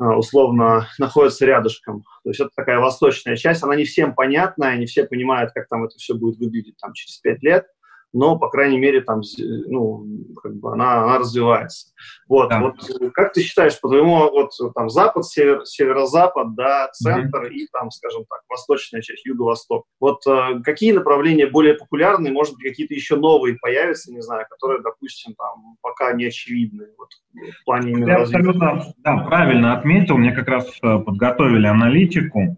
[0.00, 2.02] э, условно находятся рядышком.
[2.24, 5.84] То есть это такая восточная часть, она не всем понятная, не все понимают, как там
[5.84, 7.66] это все будет выглядеть там, через пять лет
[8.12, 9.20] но, по крайней мере, там,
[9.66, 10.06] ну,
[10.42, 11.88] как бы она, она развивается.
[12.28, 12.60] Вот, да.
[12.60, 12.74] вот
[13.14, 17.52] как ты считаешь, по-твоему, вот там запад, север, северо-запад, да, центр mm-hmm.
[17.52, 19.84] и там, скажем так, восточная часть, юго-восток.
[20.00, 24.82] Вот э, какие направления более популярны, может быть, какие-то еще новые появятся, не знаю, которые,
[24.82, 28.38] допустим, там пока не очевидны вот, в плане именно Я развития?
[28.38, 30.16] абсолютно, да, правильно отметил.
[30.16, 32.56] Мне как раз э, подготовили аналитику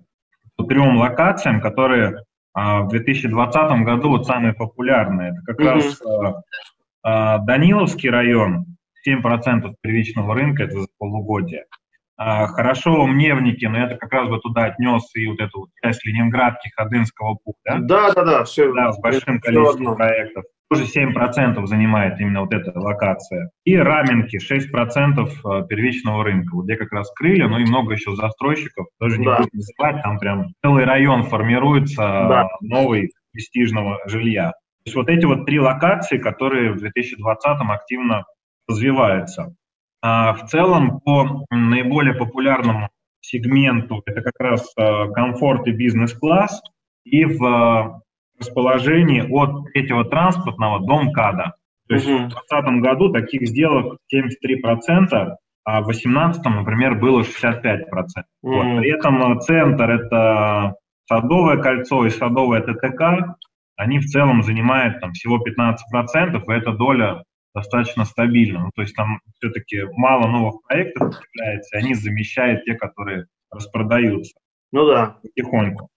[0.57, 5.31] по трем локациям, которые а в 2020 году вот самые популярные.
[5.31, 5.73] Это как mm-hmm.
[5.73, 6.03] раз
[7.03, 11.65] а, Даниловский район, 7% первичного рынка, это за полугодие.
[12.23, 15.69] А, хорошо в Мневнике, но это как раз бы туда отнес и вот эту вот
[15.83, 17.79] часть Ленинградки, Ходынского пути, да?
[17.79, 18.71] Да, да, да, все.
[18.75, 20.45] Да, с большим количеством проектов.
[20.69, 23.51] Тоже 7% занимает именно вот эта локация.
[23.65, 28.15] И Раменки 6% э, первичного рынка, вот где как раз крылья, ну и много еще
[28.15, 29.39] застройщиков, тоже не да.
[29.39, 32.49] буду называть, там прям целый район формируется да.
[32.61, 34.51] новый престижного жилья.
[34.51, 38.25] То есть вот эти вот три локации, которые в 2020 активно
[38.69, 39.55] развиваются.
[40.03, 42.89] А в целом по наиболее популярному
[43.21, 46.63] сегменту это как раз э, комфорт и бизнес-класс,
[47.05, 48.01] и в э,
[48.39, 51.55] расположении от третьего транспортного до МКАДа.
[51.89, 52.17] То есть угу.
[52.17, 57.83] в 2020 году таких сделок 73%, а в 2018, например, было 65%.
[58.43, 58.53] Угу.
[58.55, 58.79] Вот.
[58.79, 60.75] При этом э, центр– это
[61.07, 63.35] Садовое кольцо и Садовое ТТК,
[63.77, 65.77] они в целом занимают там, всего 15%,
[66.47, 68.61] и эта доля достаточно стабильна.
[68.61, 74.35] Ну, то есть там все-таки мало новых проектов появляется, и они замещают те, которые распродаются.
[74.73, 75.17] Ну да.
[75.23, 75.89] Потихоньку.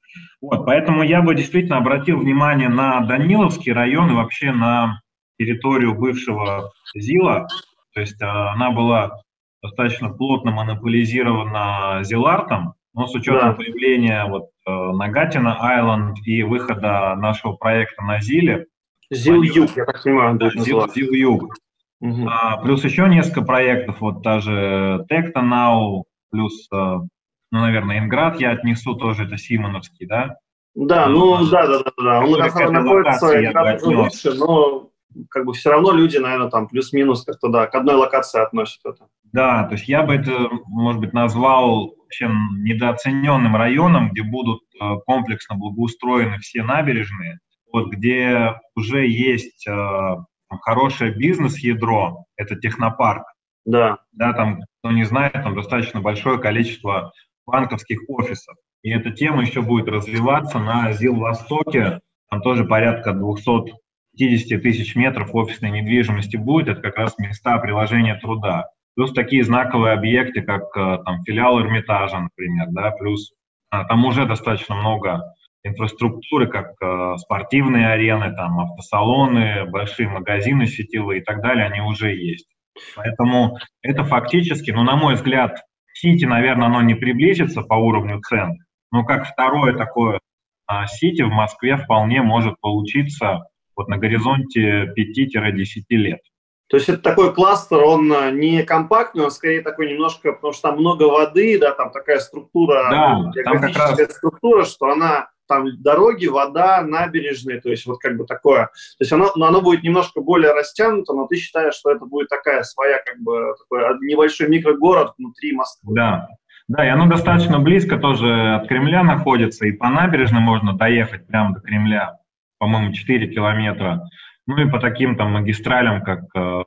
[0.42, 5.00] Вот, поэтому я бы действительно обратил внимание на Даниловский район и вообще на
[5.39, 7.48] территорию бывшего ЗИЛа.
[7.94, 9.22] То есть а, она была
[9.62, 13.56] достаточно плотно монополизирована Зилартом, но с учетом да.
[13.56, 18.68] появления вот э, Нагатина Айленд и выхода нашего проекта на Зиле.
[19.13, 21.54] Зил-Юг, я так понимаю, да, Зил, Зил-Юг.
[22.02, 22.28] Угу.
[22.28, 27.10] А, плюс еще несколько проектов, вот та же Тектонау, плюс, э, ну,
[27.52, 30.36] наверное, Инград я отнесу тоже, это Симоновский, да?
[30.76, 32.19] Да, ну, ну да, да, да, да.
[32.19, 34.89] Он находится лучше, но
[35.30, 39.08] как бы все равно люди, наверное, там плюс-минус как-то, да, к одной локации относят это.
[39.32, 44.95] Да, то есть я бы это, может быть, назвал вообще недооцененным районом, где будут э,
[45.06, 47.39] комплексно благоустроены все набережные,
[47.74, 50.16] вот где уже есть э,
[50.62, 53.24] хорошее бизнес-ядро, это технопарк.
[53.66, 53.98] Да.
[54.12, 57.12] Да, там, кто не знает, там достаточно большое количество
[57.46, 58.56] банковских офисов.
[58.84, 62.00] И эта тема еще будет развиваться на ЗИЛ-Востоке.
[62.30, 66.68] Там тоже порядка 250 тысяч метров офисной недвижимости будет.
[66.68, 68.68] Это как раз места приложения труда.
[68.96, 73.34] Плюс такие знаковые объекты, как э, там, филиал Эрмитажа, например, да, плюс
[73.72, 75.24] а, там уже достаточно много
[75.63, 82.13] инфраструктуры, как э, спортивные арены, там автосалоны, большие магазины сетевые и так далее, они уже
[82.13, 82.47] есть.
[82.95, 85.62] Поэтому это фактически, ну, на мой взгляд,
[85.93, 88.58] Сити, наверное, оно не приблизится по уровню цен,
[88.91, 90.19] но как второе такое
[90.65, 93.45] а, Сити в Москве вполне может получиться
[93.76, 96.19] вот на горизонте 5-10 лет.
[96.67, 100.69] То есть это такой кластер, он э, не компактный, он скорее такой немножко, потому что
[100.69, 104.15] там много воды, да, там такая структура, да, ну, там как раз...
[104.15, 108.65] структура, что она там дороги, вода, набережные, то есть вот как бы такое.
[108.65, 112.29] То есть оно, но оно будет немножко более растянуто, но ты считаешь, что это будет
[112.29, 115.93] такая своя как бы такой небольшой микрогород внутри Москвы.
[115.95, 116.27] Да,
[116.67, 121.53] да, и оно достаточно близко тоже от Кремля находится, и по набережной можно доехать прямо
[121.53, 122.17] до Кремля,
[122.58, 124.08] по-моему, 4 километра.
[124.47, 126.63] Ну и по таким там магистралям, как э,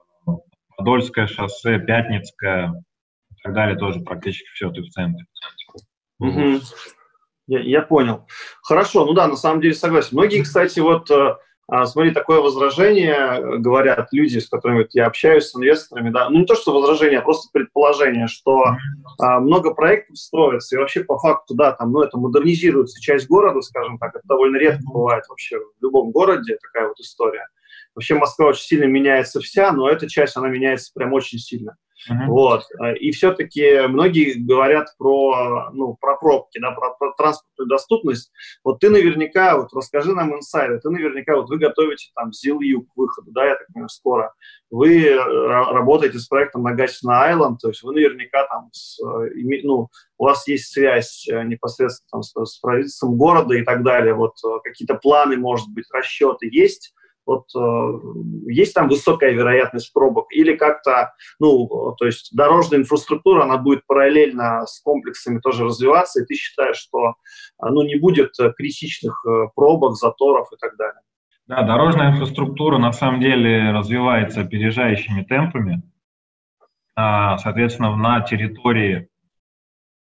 [0.77, 2.85] Подольское шоссе, Пятницкое
[3.31, 5.25] и так далее, тоже практически все ты в центре.
[6.19, 6.61] Угу.
[7.47, 8.27] Я, я понял.
[8.63, 10.11] Хорошо, ну да, на самом деле согласен.
[10.13, 11.37] Многие, кстати, вот э,
[11.69, 16.31] а, смотри, такое возражение э, говорят люди, с которыми вот я общаюсь, с инвесторами, да,
[16.31, 18.77] ну не то, что возражение, а просто предположение, что
[19.19, 23.61] а, много проектов строится, и вообще по факту, да, там, ну это модернизируется часть города,
[23.63, 27.49] скажем так, это довольно редко бывает вообще в любом городе такая вот история.
[27.97, 31.77] Вообще Москва очень сильно меняется вся, но эта часть, она меняется прям очень сильно.
[32.11, 32.27] Uh-huh.
[32.27, 32.63] Вот.
[33.01, 38.31] И все-таки многие говорят про, ну, про пробки, да, про, про транспортную доступность.
[38.63, 42.97] Вот ты наверняка, вот расскажи нам инсайды, ты наверняка, вот вы готовите там ZIL-U к
[42.97, 44.35] выходу, да, я так понимаю, скоро.
[44.71, 50.25] Вы работаете с проектом на Гатина Айленд, то есть вы наверняка там, с, ну, у
[50.25, 54.13] вас есть связь э, непосредственно там, с, с правительством города и так далее.
[54.15, 56.93] Вот э, какие-то планы, может быть, расчеты есть
[57.27, 63.59] вот э, есть там высокая вероятность пробок или как-то, ну, то есть дорожная инфраструктура, она
[63.59, 69.25] будет параллельно с комплексами тоже развиваться, и ты считаешь, что, э, ну, не будет критичных
[69.27, 71.01] э, пробок, заторов и так далее?
[71.47, 75.83] Да, дорожная инфраструктура на самом деле развивается опережающими темпами.
[76.97, 79.09] А, соответственно, на территории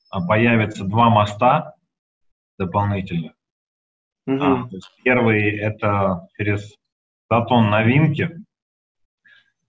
[0.08, 1.74] а, появятся два моста
[2.58, 3.32] дополнительных.
[4.26, 4.42] Угу.
[4.42, 4.68] А,
[5.04, 6.74] первый это через
[7.30, 8.30] Затон новинки.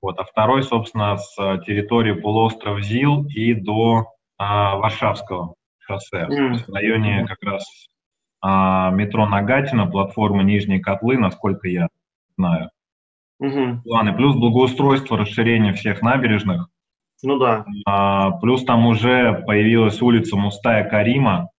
[0.01, 4.05] Вот, а второй, собственно, с территории полуострова Зил и до
[4.37, 6.65] а, Варшавского шоссе, mm.
[6.67, 7.65] в районе как раз
[8.41, 11.87] а, метро Нагатина, платформы Нижние Котлы, насколько я
[12.37, 12.69] знаю.
[13.41, 13.81] Mm-hmm.
[13.83, 14.13] Планы.
[14.13, 16.69] Плюс благоустройство, расширение всех набережных.
[17.23, 17.65] Ну да.
[17.85, 21.49] А, плюс там уже появилась улица Мустая Карима,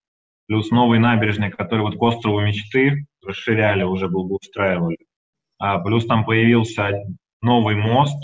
[0.47, 4.99] плюс новый набережный, который вот к острову мечты расширяли, уже благоустраивали.
[5.59, 6.91] А, плюс там появился
[7.43, 8.17] новый мост,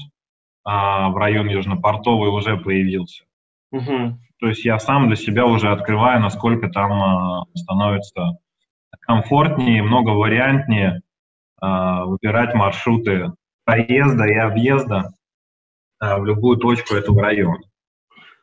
[0.64, 3.24] а, в район Южнопортовый уже появился.
[3.72, 4.18] Угу.
[4.38, 8.38] То есть я сам для себя уже открываю, насколько там а, становится
[9.00, 11.02] комфортнее, много вариантнее
[11.60, 13.32] выбирать маршруты
[13.64, 15.10] проезда и объезда
[15.98, 17.60] в любую точку этого района.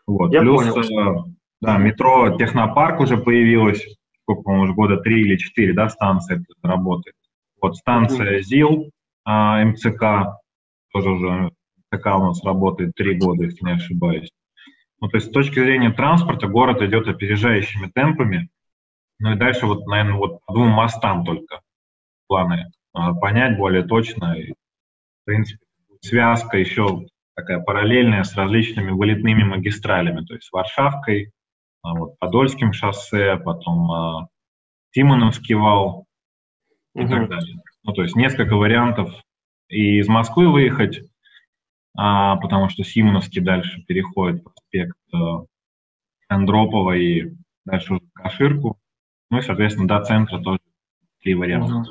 [0.08, 0.34] Вот.
[0.34, 1.26] Я Плюс, понял.
[1.62, 3.86] Да, метро Технопарк уже появилось,
[4.24, 7.16] сколько, по-моему, уже года три или четыре, да, станция работает.
[7.62, 8.90] Вот станция ЗИЛ,
[9.24, 10.40] а, МЦК,
[10.92, 11.52] тоже уже
[11.92, 14.32] МЦК у нас работает три года, если не ошибаюсь.
[15.00, 18.50] Ну, то есть с точки зрения транспорта город идет опережающими темпами.
[19.20, 21.62] Ну и дальше вот, наверное, вот по двум мостам только
[22.28, 24.34] планы а, понять более точно.
[24.34, 25.64] И, в принципе,
[26.02, 31.32] связка еще такая параллельная с различными вылетными магистралями, то есть Варшавкой,
[31.84, 34.28] а, вот, Подольским шоссе, потом а,
[34.92, 36.06] Тимоновский вал
[36.96, 37.58] и так далее.
[37.84, 39.14] Ну, то есть несколько вариантов
[39.70, 41.02] и из Москвы выехать,
[41.98, 45.44] а, потому что Симоновский дальше переходит проспект а,
[46.28, 47.32] Андропова и
[47.66, 48.78] дальше уже Каширку.
[49.30, 50.60] Ну и, соответственно, до центра тоже
[51.22, 51.76] три варианта.
[51.76, 51.86] Угу.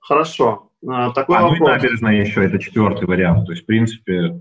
[0.00, 0.70] Хорошо.
[0.86, 1.58] А, такой а, вопрос.
[1.58, 3.46] ну и набережная еще, это четвертый вариант.
[3.46, 4.40] То есть, в принципе,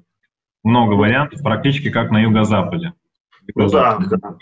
[0.63, 2.93] много вариантов, практически как на юго-западе.
[3.55, 4.37] Ну да, да.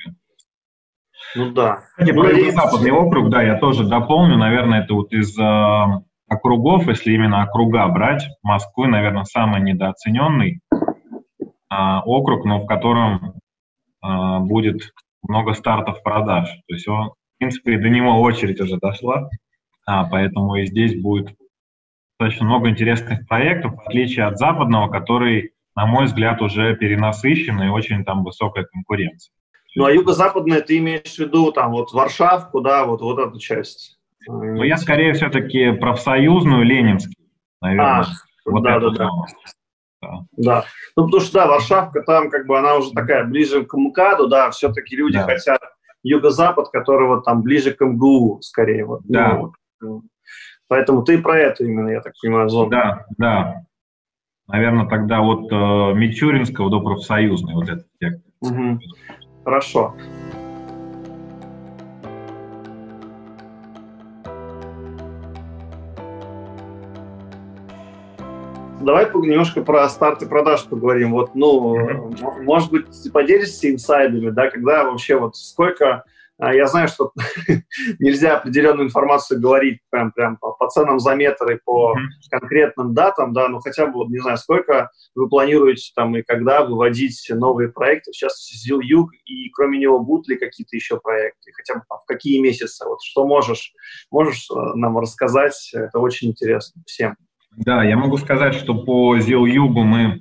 [1.35, 1.83] Ну да.
[1.91, 4.37] Кстати, ну, про юго-западный округ, да, я тоже дополню.
[4.37, 11.99] Наверное, это вот из э, округов, если именно округа брать, Москвы, наверное, самый недооцененный э,
[12.05, 13.33] округ, но в котором
[14.03, 16.49] э, будет много стартов продаж.
[16.67, 19.29] То есть он, в принципе, до него очередь уже дошла,
[19.87, 21.35] а, поэтому и здесь будет
[22.17, 27.69] достаточно много интересных проектов, в отличие от западного, который на мой взгляд, уже перенасыщена и
[27.69, 29.33] очень там высокая конкуренция.
[29.75, 33.99] Ну, а юго-западная ты имеешь в виду там вот Варшавку, да, вот, вот эту часть?
[34.27, 37.17] Ну, я скорее все-таки профсоюзную, Ленинский,
[37.61, 38.01] наверное.
[38.01, 38.05] А,
[38.45, 39.09] вот да, да, да.
[40.01, 40.09] Да.
[40.37, 40.65] да.
[40.95, 44.49] Ну, потому что, да, Варшавка там, как бы, она уже такая ближе к МКАДу, да,
[44.51, 45.25] все-таки люди да.
[45.25, 45.59] хотят
[46.03, 48.85] юго-запад, которого там ближе к МГУ, скорее.
[48.85, 49.41] Вот, да.
[49.81, 50.03] Ну,
[50.67, 52.69] поэтому ты про это именно, я так понимаю, зону.
[52.69, 53.65] Да, да.
[54.47, 58.23] Наверное, тогда от э, Мичуринского до профсоюзной вот этот текст.
[58.41, 58.79] Угу.
[59.45, 59.93] Хорошо.
[68.81, 71.11] Давай немножко про старты продаж поговорим.
[71.11, 72.43] Вот, ну, mm-hmm.
[72.43, 76.05] может быть, поделишься инсайдами, да, когда вообще вот сколько
[76.39, 77.11] я знаю, что
[77.99, 82.29] нельзя определенную информацию говорить прям, прям по, по ценам за метр и по mm-hmm.
[82.29, 86.65] конкретным датам, да, но хотя бы, вот, не знаю, сколько вы планируете там и когда
[86.65, 91.51] выводить новые проекты, в частности, ЗИЛ Юг, и кроме него будут ли какие-то еще проекты,
[91.53, 93.71] хотя бы там, в какие месяцы, вот что можешь,
[94.11, 97.15] можешь э, нам рассказать, это очень интересно всем.
[97.55, 100.19] Да, я могу сказать, что по ЗИЛ Югу мы э,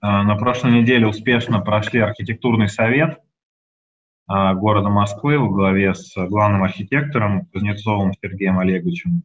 [0.00, 3.27] на прошлой неделе успешно прошли архитектурный совет– а,
[4.28, 9.22] города Москвы в главе с главным архитектором Кузнецовым Сергеем Олеговичем.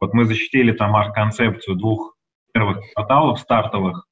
[0.00, 2.16] Вот мы защитили там арх-концепцию двух
[2.52, 4.06] первых кварталов стартовых,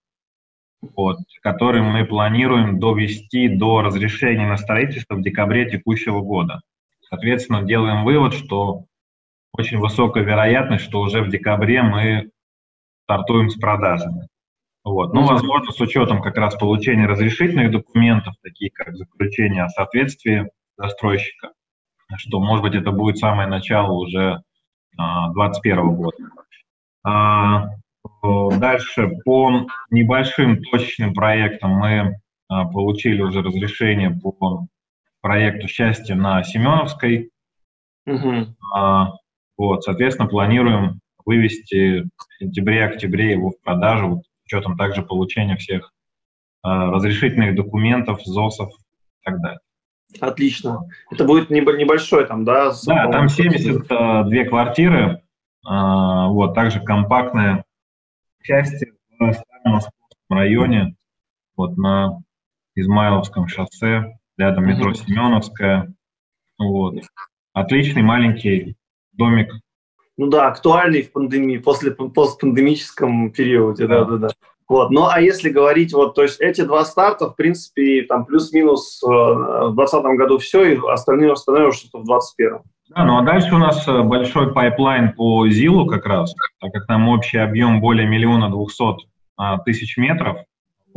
[0.81, 6.61] вот, которые мы планируем довести до разрешения на строительство в декабре текущего года.
[7.09, 8.85] Соответственно, делаем вывод, что
[9.53, 12.31] очень высокая вероятность, что уже в декабре мы
[13.05, 14.29] стартуем с продажами.
[14.84, 15.12] Вот.
[15.12, 21.52] Ну, возможно, с учетом как раз получения разрешительных документов, такие как заключение о соответствии застройщика,
[22.16, 24.42] что, может быть, это будет самое начало уже
[24.96, 26.16] 2021 а, года.
[27.04, 27.66] А,
[28.58, 32.16] дальше по небольшим точечным проектам мы
[32.48, 34.66] а, получили уже разрешение по
[35.20, 37.30] проекту «Счастье» на Семеновской.
[38.06, 38.56] Угу.
[38.74, 39.12] А,
[39.58, 45.92] вот, соответственно, планируем вывести в сентябре-октябре его в продажу учетом также получения всех
[46.64, 49.60] э, разрешительных документов, ЗОСов и так далее.
[50.20, 50.88] Отлично.
[51.10, 52.72] Это будет небольшой там, да?
[52.86, 55.18] Да, там 72 э, квартиры, э,
[55.64, 57.64] вот, также компактная
[58.42, 58.84] часть
[59.18, 59.34] в
[59.64, 59.92] Московском
[60.30, 60.96] районе,
[61.56, 62.18] вот на
[62.74, 65.94] Измайловском шоссе, рядом метро Семеновская.
[66.58, 66.96] Вот.
[67.52, 68.77] Отличный маленький
[69.12, 69.52] домик
[70.21, 74.29] ну да, актуальный в пандемии, после постпандемическом периоде, да, да, да.
[74.68, 74.90] Вот.
[74.90, 79.06] Ну, а если говорить, вот, то есть эти два старта, в принципе, там плюс-минус э,
[79.08, 82.58] в 2020 году все, и остальные уже что-то в 2021.
[82.90, 86.87] Да, ну а дальше у нас э, большой pipeline по ЗИЛу как раз, так как
[86.87, 89.00] там общий объем более миллиона двухсот
[89.38, 90.37] а, тысяч метров.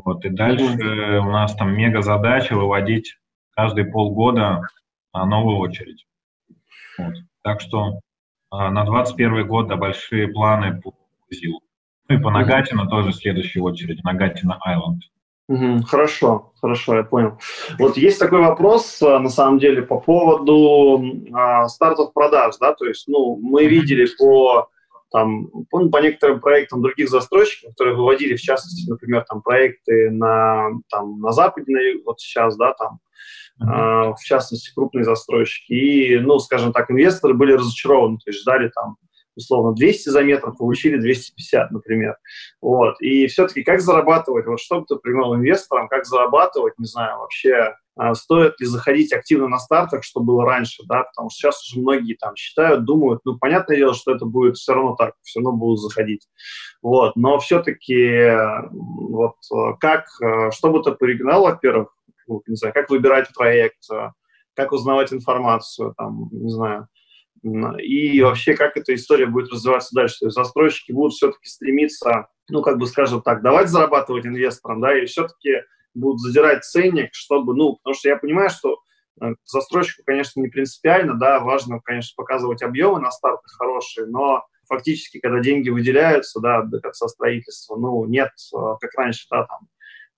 [0.03, 3.15] Вот, и дальше у нас там мега задача выводить
[3.55, 4.67] каждые полгода
[5.13, 6.05] а, новую очередь.
[6.97, 7.13] Вот.
[7.41, 8.01] Так что
[8.53, 10.93] на 2021 год да, большие планы по
[11.29, 11.61] ЗИЛу.
[12.07, 15.03] Ну и по Нагатина тоже следующая очередь, Нагатина Айленд.
[15.49, 17.37] Угу, хорошо, хорошо, я понял.
[17.77, 22.85] Вот есть такой вопрос, а, на самом деле, по поводу а, стартов продаж, да, то
[22.85, 24.69] есть, ну, мы видели по
[25.11, 30.69] там, по, по некоторым проектам других застройщиков, которые выводили, в частности, например, там проекты на,
[30.89, 33.12] там, на Западе, вот сейчас, да, там, э,
[33.59, 35.73] в частности, крупные застройщики.
[35.73, 38.97] И, ну, скажем так, инвесторы были разочарованы, то есть ждали там
[39.35, 42.17] условно 200 за метр, получили 250, например.
[42.61, 42.99] Вот.
[43.01, 47.75] И все-таки как зарабатывать, вот что бы ты привел инвесторам, как зарабатывать, не знаю, вообще
[47.95, 51.79] а, стоит ли заходить активно на стартах, что было раньше, да, потому что сейчас уже
[51.79, 55.51] многие там считают, думают, ну, понятное дело, что это будет все равно так, все равно
[55.51, 56.27] будут заходить,
[56.81, 58.31] вот, но все-таки
[58.71, 59.35] вот
[59.79, 60.05] как,
[60.51, 61.95] что бы ты порекомендовал, во-первых,
[62.27, 63.83] не знаю, как выбирать проект,
[64.55, 66.87] как узнавать информацию, там, не знаю,
[67.43, 70.19] и вообще, как эта история будет развиваться дальше.
[70.19, 74.97] То есть застройщики будут все-таки стремиться, ну, как бы, скажем так, давать зарабатывать инвесторам, да,
[74.97, 75.63] и все-таки
[75.93, 78.79] будут задирать ценник, чтобы, ну, потому что я понимаю, что
[79.21, 85.19] э, застройщику, конечно, не принципиально, да, важно, конечно, показывать объемы на стартах хорошие, но фактически,
[85.19, 89.67] когда деньги выделяются, да, до конца строительства, ну, нет, э, как раньше, да, там,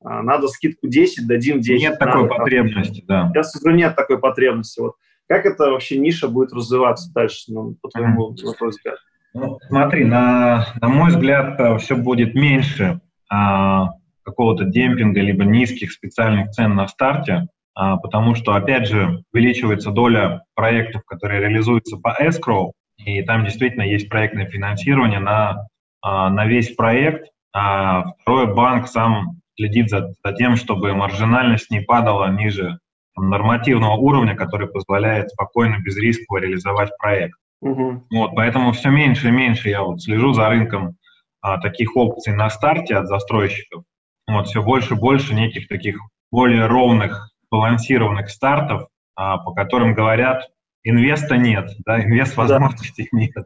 [0.02, 1.82] надо скидку 10, дадим 10.
[1.82, 3.32] Нет надо, такой потребности, да.
[3.34, 4.80] Сейчас уже нет такой потребности.
[4.80, 4.96] Вот
[5.28, 8.46] как эта вообще ниша будет развиваться дальше, ну, по твоему, mm-hmm.
[8.46, 8.98] на твой взгляд?
[9.34, 13.90] Ну, смотри, на, на мой взгляд, э, все будет меньше а,
[14.24, 20.44] какого-то демпинга либо низких специальных цен на старте, а, потому что, опять же, увеличивается доля
[20.56, 25.68] проектов, которые реализуются по escrow, и там действительно есть проектное финансирование на,
[26.02, 27.28] а, на весь проект.
[27.54, 32.80] А второй банк сам следит за, за тем, чтобы маржинальность не падала ниже
[33.16, 37.38] нормативного уровня, который позволяет спокойно, без риска реализовать проект.
[37.62, 38.08] Угу.
[38.12, 40.98] Вот, поэтому все меньше и меньше я вот слежу за рынком
[41.42, 43.84] а, таких опций на старте от застройщиков.
[44.28, 45.98] Вот, все больше и больше неких таких
[46.32, 50.50] более ровных, балансированных стартов, а, по которым говорят,
[50.84, 53.20] инвеста нет, да, инвест возможностей да.
[53.20, 53.46] нет.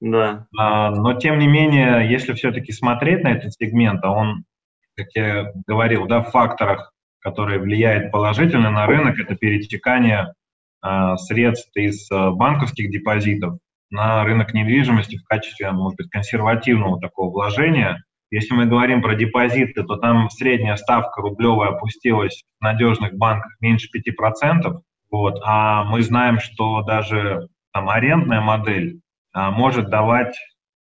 [0.00, 0.46] Да.
[0.56, 4.44] А, но тем не менее, если все-таки смотреть на этот сегмент, а он,
[4.98, 10.34] как я говорил, да, факторах который влияет положительно на рынок, это перетекание
[10.84, 13.58] э, средств из э, банковских депозитов
[13.90, 18.02] на рынок недвижимости в качестве, может быть, консервативного такого вложения.
[18.30, 23.88] Если мы говорим про депозиты, то там средняя ставка рублевая опустилась в надежных банках меньше
[23.94, 24.80] 5%,
[25.10, 29.00] вот, а мы знаем, что даже там, арендная модель
[29.32, 30.36] а, может давать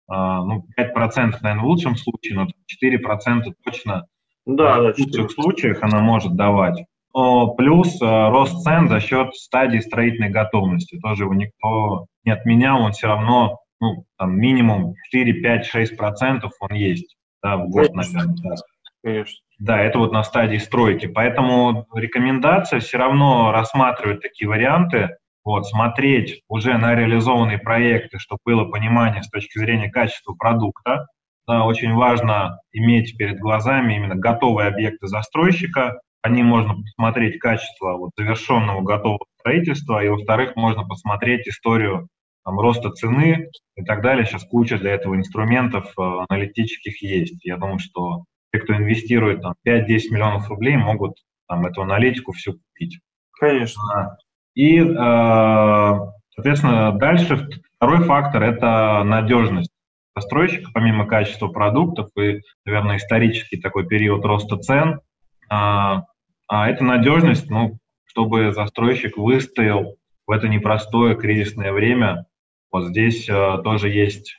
[0.09, 4.07] ну, 5%, наверное, в лучшем случае, но 4% точно
[4.47, 6.85] да, в лучших случаях она может давать.
[7.13, 10.99] Плюс э, рост цен за счет стадии строительной готовности.
[11.01, 16.53] Тоже его никто не отменял, он все равно ну, там, минимум 4, 5, 6 процентов
[16.61, 18.35] он есть да, в год, наверное.
[18.43, 18.55] Да.
[19.03, 19.37] Конечно.
[19.59, 21.07] Да, это вот на стадии стройки.
[21.07, 28.65] Поэтому рекомендация все равно рассматривать такие варианты, вот, смотреть уже на реализованные проекты, чтобы было
[28.65, 31.07] понимание с точки зрения качества продукта,
[31.47, 36.01] да, очень важно иметь перед глазами именно готовые объекты застройщика.
[36.21, 42.09] По ним можно посмотреть качество вот, завершенного готового строительства, и, во-вторых, можно посмотреть историю
[42.45, 44.27] там, роста цены и так далее.
[44.27, 47.45] Сейчас куча для этого инструментов э, аналитических есть.
[47.45, 51.13] Я думаю, что те, кто инвестирует там, 5-10 миллионов рублей, могут
[51.47, 52.99] там, эту аналитику всю купить.
[53.39, 54.17] Конечно.
[54.57, 55.99] И, э,
[56.35, 59.71] соответственно, дальше второй фактор– это надежность
[60.17, 65.01] застройщика, помимо качества продуктов и, наверное, исторический такой период роста цен,
[65.51, 66.05] а,
[66.49, 69.97] а это надежность, ну, чтобы застройщик выстоял
[70.27, 72.25] в это непростое кризисное время.
[72.73, 74.39] Вот здесь а, тоже есть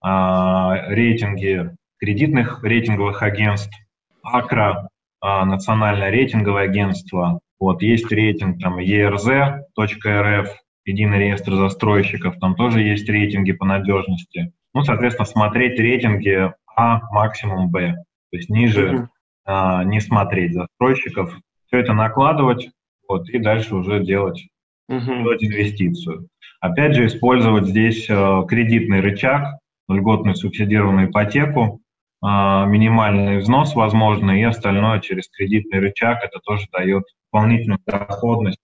[0.00, 3.76] а, рейтинги кредитных рейтинговых агентств,
[4.22, 4.88] АКРА,
[5.20, 10.48] а, национальное рейтинговое агентство, вот есть рейтинг там ERZ.RF,
[10.84, 14.52] единый реестр застройщиков, там тоже есть рейтинги по надежности.
[14.74, 17.94] Ну, соответственно, смотреть рейтинги А, максимум Б.
[18.30, 19.06] То есть ниже mm-hmm.
[19.46, 21.36] а, не смотреть застройщиков.
[21.66, 22.70] Все это накладывать,
[23.08, 24.46] вот, и дальше уже делать,
[24.90, 25.22] mm-hmm.
[25.22, 26.28] делать инвестицию.
[26.60, 31.80] Опять же, использовать здесь а, кредитный рычаг, льготную субсидированную ипотеку,
[32.20, 36.18] а, минимальный взнос возможно, и остальное через кредитный рычаг.
[36.22, 38.58] Это тоже дает дополнительную доходность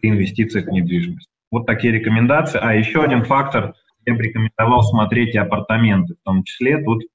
[0.00, 1.28] при инвестициях в недвижимость.
[1.50, 2.58] Вот такие рекомендации.
[2.60, 3.74] А еще один фактор–
[4.06, 6.82] я бы рекомендовал смотреть и апартаменты в том числе.
[6.82, 7.06] Тут э,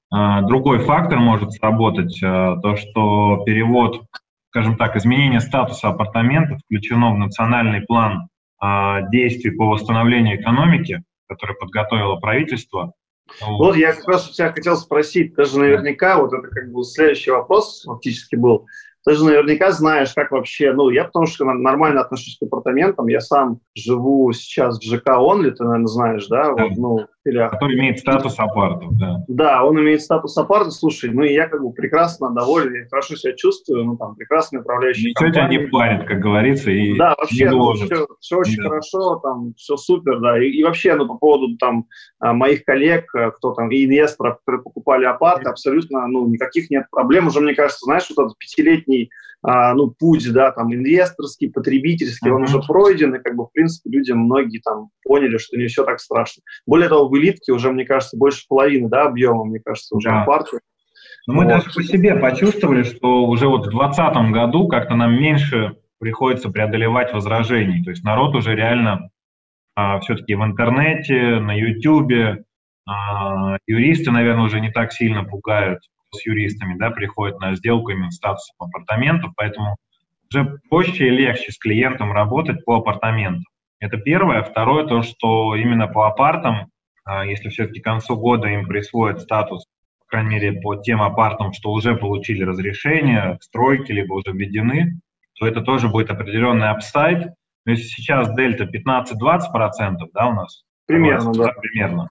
[0.42, 4.02] другой фактор может сработать, э, то, что перевод,
[4.50, 8.28] скажем так, изменение статуса апартамента включено в национальный план
[8.62, 12.92] э, действий по восстановлению экономики, который подготовило правительство.
[13.40, 17.30] Вот я как раз у тебя хотел спросить, даже наверняка, вот это как бы следующий
[17.30, 18.66] вопрос фактически был,
[19.04, 23.20] ты же наверняка знаешь, как вообще, ну, я потому что нормально отношусь к апартаментам, я
[23.20, 26.52] сам живу сейчас в ЖК Онли, ты, наверное, знаешь, да?
[26.52, 29.24] Вот, ну, Который имеет статус апарта, да.
[29.28, 33.34] Да, он имеет статус апарта, слушай, ну, и я как бы прекрасно доволен, хорошо себя
[33.34, 37.74] чувствую, ну, там, прекрасный управляющий Ничего тебя не парит, как говорится, и Да, вообще, ну,
[37.74, 38.64] все, все очень да.
[38.64, 41.86] хорошо, там, все супер, да, и, и вообще, ну, по поводу, там,
[42.18, 46.86] а, моих коллег, э, кто там, и инвесторов, которые покупали апарты, абсолютно, ну, никаких нет
[46.90, 49.10] проблем, уже, мне кажется, знаешь, вот этот пятилетний летний
[49.42, 52.34] а, ну, путь, да, там, инвесторский, потребительский, mm-hmm.
[52.34, 55.84] он уже пройден, и, как бы, в принципе, люди многие там поняли, что не все
[55.84, 56.42] так страшно.
[56.64, 60.24] Более того, в элитке уже, мне кажется, больше половины, да, объема, мне кажется, уже да.
[60.24, 60.58] партии.
[61.26, 61.48] Но мы вот.
[61.48, 67.12] даже по себе почувствовали, что уже вот в 2020 году как-то нам меньше приходится преодолевать
[67.12, 67.82] возражений.
[67.84, 69.10] То есть народ уже реально
[69.74, 72.44] а, все-таки в интернете, на Ютьюбе,
[72.88, 75.80] а, юристы, наверное, уже не так сильно пугают
[76.14, 79.76] с юристами, да, приходят на сделку именно статусом апартаментов, поэтому
[80.30, 83.44] уже проще и легче с клиентом работать по апартаментам.
[83.80, 84.42] Это первое.
[84.42, 86.68] Второе, то, что именно по апартам,
[87.04, 89.66] а, если все-таки к концу года им присвоят статус,
[90.00, 95.00] по крайней мере, по тем апартам, что уже получили разрешение, стройки, либо уже введены,
[95.38, 97.32] то это тоже будет определенный апсайд.
[97.64, 100.64] Но если сейчас дельта 15-20%, да, у нас?
[100.86, 101.52] Примерно, да.
[101.52, 102.08] Примерно.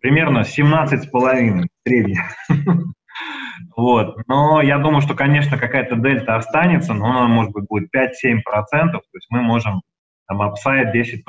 [0.00, 2.18] Примерно 17,5 средний.
[3.76, 4.16] Вот.
[4.26, 9.00] Но я думаю, что, конечно, какая-то дельта останется, но она, может быть, будет 5-7%, то
[9.14, 9.82] есть мы можем
[10.28, 11.20] там апсайд 10%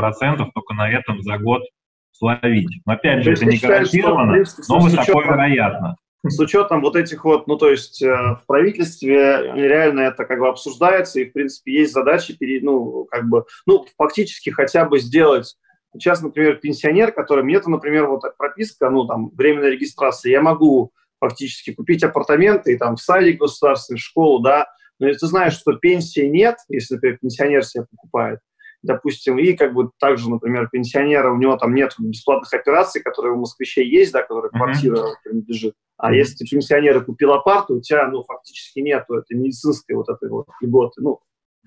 [0.54, 1.64] только на этом за год
[2.12, 2.82] словить.
[2.86, 5.96] Но опять же, это не гарантированно, но высоко вероятно.
[6.26, 10.50] С учетом вот этих вот, ну то есть э, в правительстве реально это как бы
[10.50, 15.56] обсуждается, и в принципе есть задачи, перед, ну как бы, ну фактически хотя бы сделать
[15.94, 21.74] Сейчас, например, пенсионер, который мне-то, например, вот прописка, ну, там, временная регистрация, я могу фактически
[21.74, 24.68] купить апартаменты и там в садик государственный, в школу, да,
[25.00, 28.40] но если ты знаешь, что пенсии нет, если, например, пенсионер себе покупает,
[28.84, 33.40] допустим, и как бы также, например, пенсионера, у него там нет бесплатных операций, которые у
[33.40, 35.14] москвичей есть, да, которые квартира mm-hmm.
[35.24, 35.74] принадлежит.
[35.98, 36.16] А mm-hmm.
[36.16, 40.48] если ты пенсионера купил апарт, у тебя, ну, фактически нету этой медицинской вот этой вот
[40.62, 41.20] льготы, ну,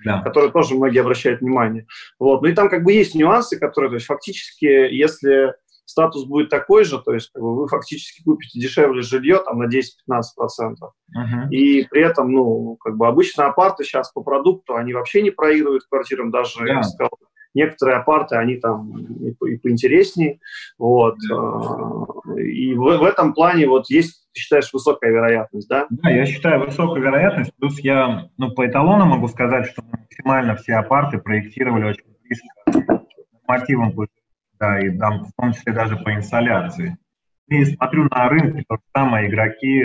[0.04, 0.22] да.
[0.22, 1.86] которые тоже многие обращают внимание.
[2.18, 2.42] Вот.
[2.42, 5.54] Ну и там как бы есть нюансы, которые, то есть фактически, если
[5.90, 9.64] статус будет такой же, то есть как бы, вы фактически купите дешевле жилье там, на
[9.64, 9.80] 10-15%.
[10.80, 11.48] Uh-huh.
[11.50, 15.84] И при этом, ну, как бы обычно апарты сейчас по продукту, они вообще не проигрывают
[15.88, 16.76] квартирам, даже, yeah.
[16.76, 17.10] я сказал,
[17.54, 20.38] некоторые апарты, они там и, по, и поинтереснее.
[20.78, 21.16] Вот.
[21.30, 22.40] Yeah.
[22.40, 25.86] И в, в этом плане вот есть, ты считаешь, высокая вероятность, да?
[25.90, 27.52] Да, я считаю высокая вероятность.
[27.58, 33.48] Плюс я, ну, по эталону могу сказать, что максимально все апарты проектировали очень близко к
[33.48, 33.92] мотивам
[34.60, 36.96] да, и там в том числе даже по инсоляции.
[37.48, 39.84] И смотрю на рынке, то же самое игроки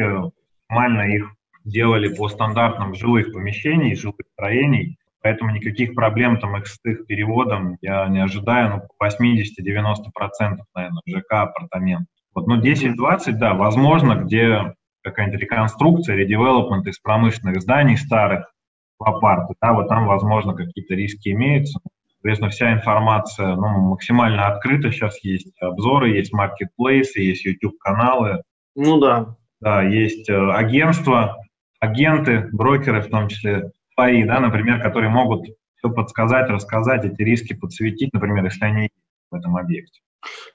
[0.69, 1.31] нормально их
[1.63, 7.77] делали по стандартам жилых помещений, жилых строений, поэтому никаких проблем там их с их переводом
[7.81, 12.07] я не ожидаю, ну, 80-90%, наверное, ЖК, апартамент.
[12.35, 18.51] Вот, ну, 10-20, да, возможно, где какая-нибудь реконструкция, редевелопмент из промышленных зданий старых
[18.99, 21.79] в апарты, да, вот там, возможно, какие-то риски имеются,
[22.25, 24.91] Соответственно, вся информация ну, максимально открыта.
[24.91, 28.41] Сейчас есть обзоры, есть маркетплейсы, есть YouTube-каналы.
[28.75, 29.35] Ну да.
[29.61, 31.37] Да, есть э, агентства,
[31.79, 35.45] агенты, брокеры в том числе, свои, да, например, которые могут
[35.75, 38.89] все подсказать, рассказать, эти риски подсветить, например, если они
[39.29, 39.99] в этом объекте.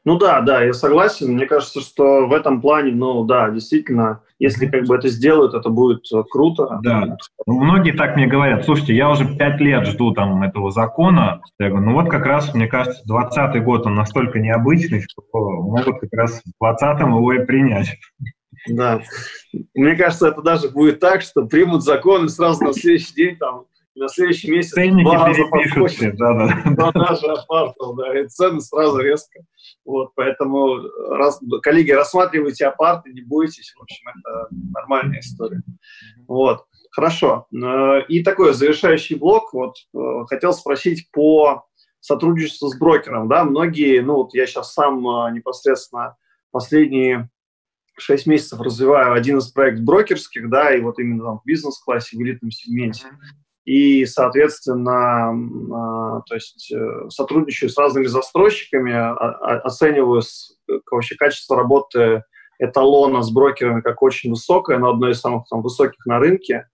[0.05, 1.35] Ну да, да, я согласен.
[1.35, 5.69] Мне кажется, что в этом плане, ну да, действительно, если как бы это сделают, это
[5.69, 6.81] будет э, круто.
[6.83, 7.17] Да.
[7.47, 11.43] Ну, многие так мне говорят, слушайте, я уже пять лет жду там этого закона.
[11.59, 15.23] Я говорю, ну вот как раз, мне кажется, 20 год он настолько необычный, что
[15.63, 17.99] могут как раз в 20-м его и принять.
[18.69, 19.03] Да.
[19.75, 23.65] Мне кажется, это даже будет так, что примут закон и сразу на следующий день там
[24.01, 26.75] на следующий месяц Ценники два раза подскочит да, да.
[26.75, 29.41] продажа апартов, да, и цены сразу резко.
[29.85, 30.81] Вот, поэтому,
[31.11, 35.63] раз, коллеги, рассматривайте апарты, не бойтесь, в общем, это нормальная история.
[36.27, 37.47] Вот, хорошо.
[37.53, 41.67] Э, и такой завершающий блок, вот, э, хотел спросить по
[42.01, 46.17] сотрудничеству с брокером, да, многие, ну, вот я сейчас сам э, непосредственно
[46.51, 47.29] последние
[47.99, 52.23] шесть месяцев развиваю один из проектов брокерских, да, и вот именно там в бизнес-классе, в
[52.23, 53.09] элитном сегменте.
[53.71, 60.23] И, соответственно, а, то есть э, сотрудничаю с разными застройщиками, а, а, оцениваю
[60.91, 62.25] вообще качество работы
[62.59, 66.67] эталона с брокерами как очень высокое, но одно из самых там, высоких на рынке.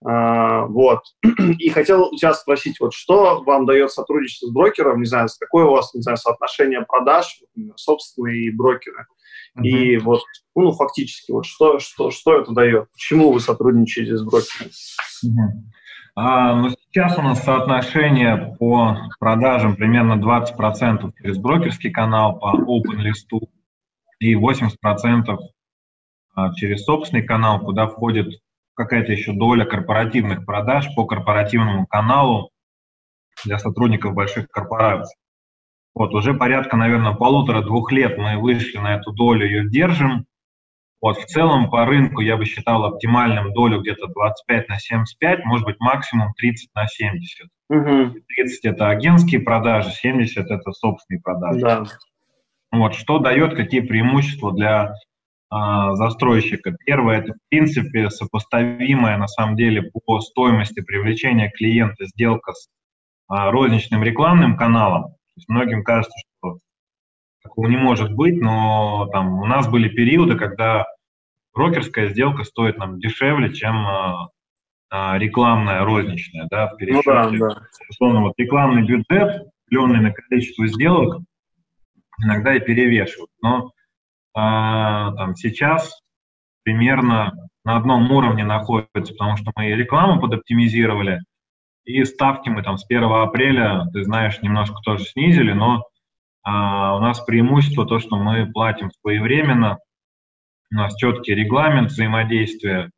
[0.00, 1.02] Вот.
[1.60, 5.66] И хотел у тебя спросить, вот что вам дает сотрудничество с брокером, не знаю, какое
[5.66, 7.40] у вас, не знаю, соотношение продаж,
[7.76, 9.06] собственные брокеры,
[9.56, 9.62] uh-huh.
[9.62, 10.20] и вот,
[10.54, 14.68] ну, фактически, вот что, что, что это дает, почему вы сотрудничаете с брокером?
[15.24, 15.62] Uh-huh.
[16.16, 22.98] А, ну, сейчас у нас соотношение по продажам примерно 20% через брокерский канал по open
[22.98, 23.50] листу
[24.20, 25.38] и 80%
[26.34, 28.40] а, через собственный канал, куда входит
[28.74, 32.50] какая-то еще доля корпоративных продаж по корпоративному каналу
[33.44, 35.16] для сотрудников больших корпораций.
[35.94, 40.26] Вот, уже порядка, наверное, полутора-двух лет мы вышли на эту долю, ее держим.
[41.04, 45.66] Вот, в целом по рынку я бы считал оптимальным долю где-то 25 на 75, может
[45.66, 47.46] быть, максимум 30 на 70.
[47.68, 48.20] Угу.
[48.26, 51.60] 30 это агентские продажи, 70 это собственные продажи.
[51.60, 51.84] Да.
[52.72, 54.94] Вот, что дает, какие преимущества для
[55.50, 56.74] а, застройщика?
[56.86, 62.70] Первое, это в принципе сопоставимая на самом деле по стоимости привлечения клиента сделка с
[63.28, 65.02] а, розничным рекламным каналом.
[65.02, 66.30] То есть многим кажется, что
[67.44, 70.86] такого не может быть, но там у нас были периоды, когда
[71.54, 74.28] брокерская сделка стоит нам дешевле, чем а,
[74.90, 77.10] а, рекламная розничная, да, в пересчете.
[77.10, 77.62] Ну, да, да.
[77.88, 81.22] Условно, вот рекламный бюджет, определенный на количество сделок,
[82.22, 83.30] иногда и перевешивают.
[83.42, 83.70] Но
[84.34, 86.00] а, там сейчас
[86.64, 87.32] примерно
[87.64, 91.20] на одном уровне находится, потому что мы и рекламу подоптимизировали,
[91.84, 95.84] и ставки мы там с 1 апреля, ты знаешь, немножко тоже снизили, но
[96.46, 99.78] у нас преимущество то, что мы платим своевременно,
[100.70, 102.90] у нас четкий регламент взаимодействия.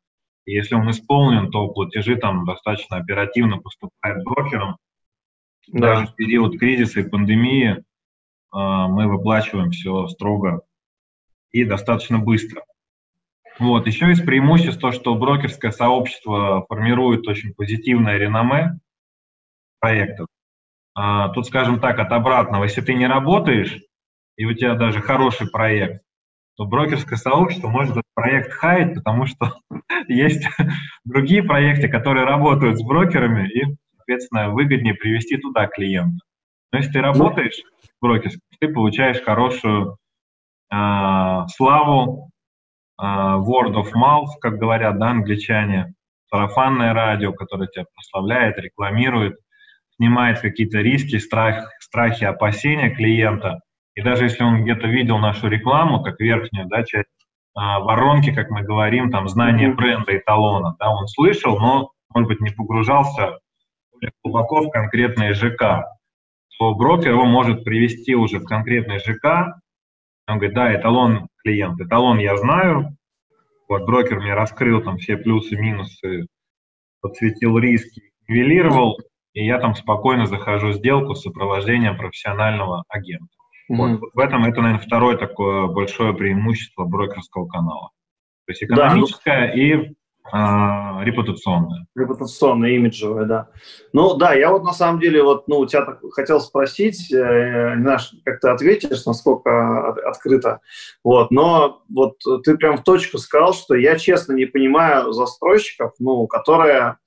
[0.45, 4.77] И если он исполнен, то платежи там достаточно оперативно поступают брокерам.
[5.67, 5.95] Да.
[5.95, 7.81] Даже в период кризиса и пандемии э,
[8.51, 10.61] мы выплачиваем все строго
[11.51, 12.63] и достаточно быстро.
[13.59, 13.87] Вот.
[13.87, 18.79] Еще из преимуществ то, что брокерское сообщество формирует очень позитивное реноме
[19.79, 20.27] проектов.
[20.99, 23.79] А, тут, скажем так, от обратного, если ты не работаешь,
[24.35, 26.01] и у тебя даже хороший проект,
[26.55, 29.59] то брокерское сообщество может этот проект хаять, потому что
[30.07, 30.47] есть
[31.05, 36.25] другие проекты, которые работают с брокерами, и, соответственно, выгоднее привести туда клиента.
[36.71, 37.61] Но если ты работаешь
[37.99, 39.97] в брокерском, ты получаешь хорошую
[40.73, 42.31] э, славу,
[42.99, 45.93] э, word of mouth, как говорят да, англичане,
[46.31, 49.37] сарафанное радио, которое тебя прославляет, рекламирует,
[49.97, 53.59] снимает какие-то риски, страх, страхи, опасения клиента–
[53.97, 57.09] и даже если он где-то видел нашу рекламу, как верхнюю да, часть
[57.55, 62.39] а, воронки, как мы говорим, там знание бренда, эталона, да, он слышал, но, может быть,
[62.39, 63.39] не погружался
[64.23, 65.87] глубоко в конкретный ЖК,
[66.59, 69.57] то брокер его может привести уже в конкретный ЖК.
[70.27, 72.95] Он говорит, да, эталон клиент, эталон я знаю,
[73.67, 76.27] вот брокер мне раскрыл там все плюсы, минусы,
[77.01, 78.99] подсветил риски, нивелировал,
[79.37, 83.27] и я там спокойно захожу сделку с сопровождением профессионального агента.
[83.69, 83.99] Вот.
[84.13, 87.91] В этом это, наверное, второе такое большое преимущество брокерского канала.
[88.47, 89.95] То есть экономическое да, ну, и
[90.31, 91.85] а, репутационное.
[91.95, 93.49] Репутационное, имиджевое, да.
[93.93, 97.75] Ну да, я вот на самом деле вот, ну, у тебя так хотел спросить, э,
[97.75, 100.61] не знаю, как ты ответишь, насколько от, открыто,
[101.03, 106.25] вот, но вот ты прям в точку сказал, что я честно не понимаю застройщиков, ну,
[106.25, 106.97] которые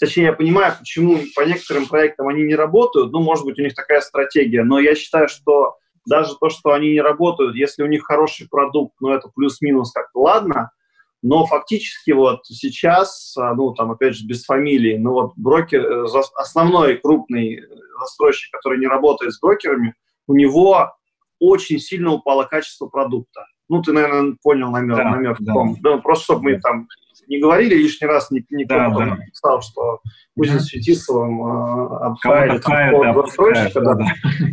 [0.00, 3.12] Точнее, я понимаю, почему по некоторым проектам они не работают.
[3.12, 4.64] Ну, может быть, у них такая стратегия.
[4.64, 5.76] Но я считаю, что
[6.06, 10.20] даже то, что они не работают, если у них хороший продукт, ну, это плюс-минус как-то
[10.20, 10.70] ладно,
[11.22, 16.06] но фактически вот сейчас, а, ну, там, опять же, без фамилии, ну, вот брокер, э,
[16.36, 17.62] основной крупный
[17.98, 19.94] застройщик, который не работает с брокерами,
[20.26, 20.94] у него
[21.38, 23.44] очень сильно упало качество продукта.
[23.68, 25.52] Ну, ты, наверное, понял намек, да, намек да.
[25.80, 26.88] Да, просто чтобы мы там
[27.30, 29.04] не говорили лишний раз, никто да, да.
[29.04, 30.00] не писал, что
[30.36, 32.58] Кузин с Фетисовым э, обхаяли
[33.14, 33.80] застройщика.
[33.80, 34.06] Да, да.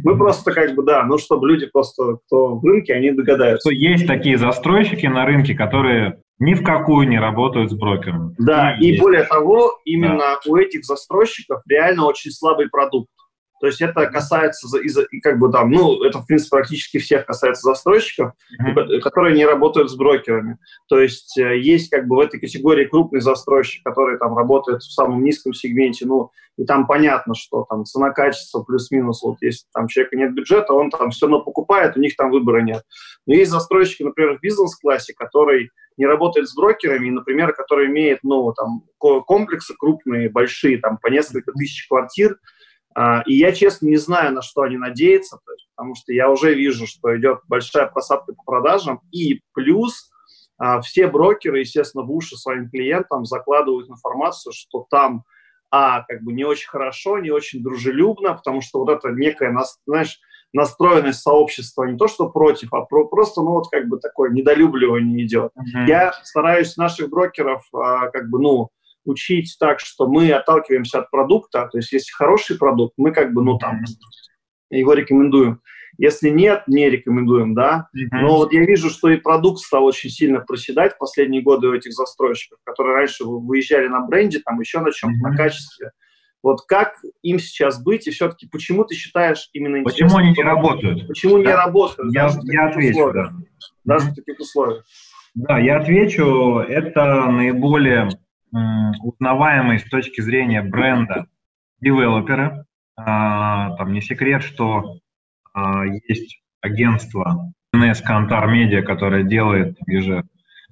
[0.03, 3.69] Мы просто как бы, да, ну, чтобы люди просто, кто в рынке, они догадаются.
[3.69, 8.35] Что есть такие застройщики на рынке, которые ни в какую не работают с брокером.
[8.37, 10.39] Да, и, и более того, именно да.
[10.45, 13.09] у этих застройщиков реально очень слабый продукт.
[13.59, 17.63] То есть это касается, из как бы там, ну, это, в принципе, практически всех касается
[17.63, 18.99] застройщиков, mm-hmm.
[18.99, 20.57] которые не работают с брокерами.
[20.87, 24.91] То есть э, есть как бы в этой категории крупный застройщик, который там работает в
[24.91, 30.17] самом низком сегменте, ну, и там понятно, что там цена-качество плюс-минус, вот если там человека
[30.17, 32.83] нет бюджета, он там все равно покупает, у них там выбора нет.
[33.27, 38.53] Но есть застройщики, например, в бизнес-классе, который не работает с брокерами, например, который имеет, ну,
[38.53, 42.37] там, комплексы крупные, большие, там, по несколько тысяч квартир,
[43.27, 45.39] и я, честно, не знаю, на что они надеются,
[45.75, 50.09] потому что я уже вижу, что идет большая просадка по продажам, и плюс
[50.57, 55.23] а, все брокеры, естественно, в уши своим клиентам закладывают информацию, что там,
[55.69, 60.19] а, как бы не очень хорошо, не очень дружелюбно, потому что вот это некая, знаешь,
[60.53, 65.25] настроенность сообщества не то что против, а про, просто, ну, вот как бы такое недолюбливание
[65.25, 65.51] идет.
[65.57, 65.87] Uh-huh.
[65.87, 68.69] Я стараюсь наших брокеров, а, как бы, ну,
[69.07, 73.43] учить так, что мы отталкиваемся от продукта, то есть если хороший продукт, мы как бы,
[73.43, 73.81] ну, там,
[74.69, 75.61] его рекомендуем.
[75.97, 77.87] Если нет, не рекомендуем, да.
[77.95, 78.21] Uh-huh.
[78.21, 81.73] Но вот я вижу, что и продукт стал очень сильно проседать в последние годы у
[81.73, 85.31] этих застройщиков, которые раньше выезжали на бренде, там еще на чем-то, uh-huh.
[85.31, 85.91] на качестве.
[86.43, 91.07] Вот как им сейчас быть, и все-таки почему ты считаешь именно Почему они не работают?
[91.07, 91.49] Почему да.
[91.49, 92.13] не работают?
[92.13, 93.33] Я, я отвечу, да.
[93.83, 94.85] Даже в таких условиях.
[95.33, 96.59] Да, я отвечу.
[96.59, 98.09] Это наиболее
[98.51, 101.27] узнаваемые с точки зрения бренда
[101.81, 102.65] девелоперы.
[102.95, 104.99] А, там не секрет, что
[105.53, 110.23] а, есть агентство NS Kantar Media, которое делает же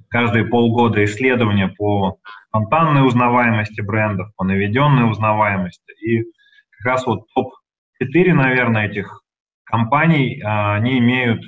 [0.09, 2.17] каждые полгода исследования по
[2.47, 5.91] спонтанной узнаваемости брендов, по наведенной узнаваемости.
[6.01, 6.23] И
[6.71, 9.21] как раз вот топ-4, наверное, этих
[9.65, 11.41] компаний, а, они имеют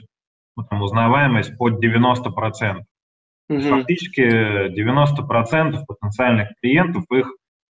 [0.55, 2.81] ну, там, узнаваемость под 90%.
[3.49, 3.69] Mm-hmm.
[3.69, 7.31] Фактически 90% потенциальных клиентов их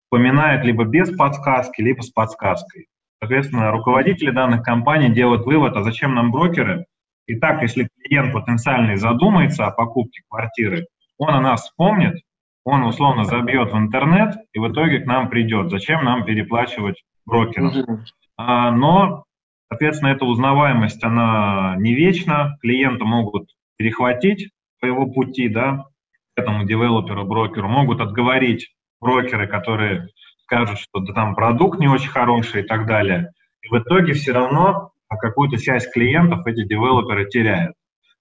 [0.09, 2.87] упоминают либо без подсказки, либо с подсказкой.
[3.19, 6.85] Соответственно, руководители данных компаний делают вывод, а зачем нам брокеры?
[7.27, 12.15] Итак, если клиент потенциальный задумается о покупке квартиры, он о нас вспомнит,
[12.63, 15.69] он условно забьет в интернет и в итоге к нам придет.
[15.69, 17.69] Зачем нам переплачивать брокерам?
[17.69, 17.97] Mm-hmm.
[18.37, 19.25] А, но,
[19.69, 24.49] соответственно, эта узнаваемость, она не вечна, клиента могут перехватить
[24.79, 25.85] по его пути, да,
[26.35, 30.07] этому девелоперу, брокеру, могут отговорить брокеры, которые
[30.43, 33.31] скажут, что да, там продукт не очень хороший и так далее.
[33.61, 37.73] И в итоге все равно какую-то часть клиентов эти девелоперы теряют.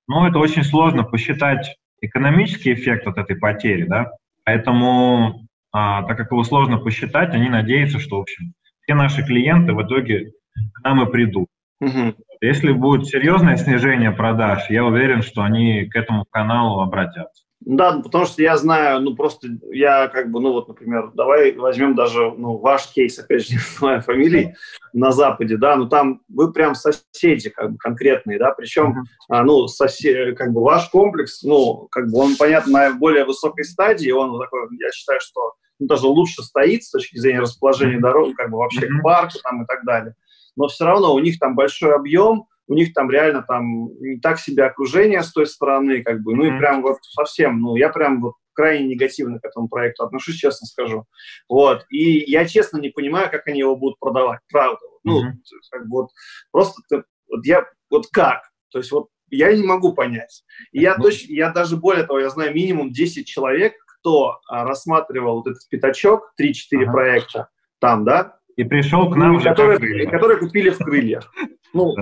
[0.06, 4.10] Но это очень сложно посчитать экономический эффект от этой потери, да,
[4.44, 8.52] поэтому, а, так как его сложно посчитать, они надеются, что, в общем,
[8.82, 10.32] все наши клиенты в итоге
[10.74, 11.48] к нам и придут.
[11.80, 12.14] Угу.
[12.40, 17.44] Если будет серьезное снижение продаж, я уверен, что они к этому каналу обратятся.
[17.60, 21.96] Да, потому что я знаю, ну просто я как бы, ну вот, например, давай возьмем
[21.96, 24.54] даже, ну, ваш кейс, опять же, не знаю фамилии,
[24.92, 29.04] на Западе, да, ну там вы прям соседи как бы конкретные, да, причем, uh-huh.
[29.28, 33.64] а, ну, сосед, как бы ваш комплекс, ну, как бы он, понятно, на более высокой
[33.64, 38.36] стадии, он такой, я считаю, что ну, даже лучше стоит с точки зрения расположения дорог,
[38.36, 39.00] как бы вообще uh-huh.
[39.00, 40.14] к парку там и так далее
[40.58, 44.38] но все равно у них там большой объем, у них там реально там не так
[44.38, 48.20] себе окружение с той стороны, как бы, ну и прям вот совсем, ну я прям
[48.20, 51.04] вот крайне негативно к этому проекту отношусь, честно скажу.
[51.48, 51.86] Вот.
[51.90, 54.80] И я честно не понимаю, как они его будут продавать, правда.
[55.04, 55.34] Ну, mm-hmm.
[55.70, 56.10] как бы вот
[56.50, 56.82] просто
[57.28, 58.42] вот я вот как?
[58.72, 60.42] То есть вот я не могу понять.
[60.72, 61.02] И я, mm-hmm.
[61.02, 65.68] точно, я даже более того, я знаю минимум 10 человек, кто а, рассматривал вот этот
[65.68, 66.92] пятачок, 3-4 uh-huh.
[66.92, 67.48] проекта
[67.80, 71.32] там, да, и пришел к нам ну, которые, которые купили в крыльях.
[71.72, 71.94] Ну,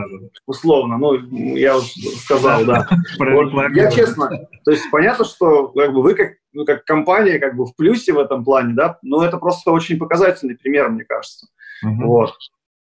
[0.47, 1.15] условно, ну,
[1.55, 1.87] я уже
[2.25, 2.89] сказал, да.
[3.19, 4.31] Вот, я честно,
[4.65, 8.15] то есть понятно, что как бы, вы как, ну, как компания как бы в плюсе
[8.15, 11.47] в этом плане, да, но это просто очень показательный пример, мне кажется.
[11.85, 12.07] Угу.
[12.07, 12.33] Вот.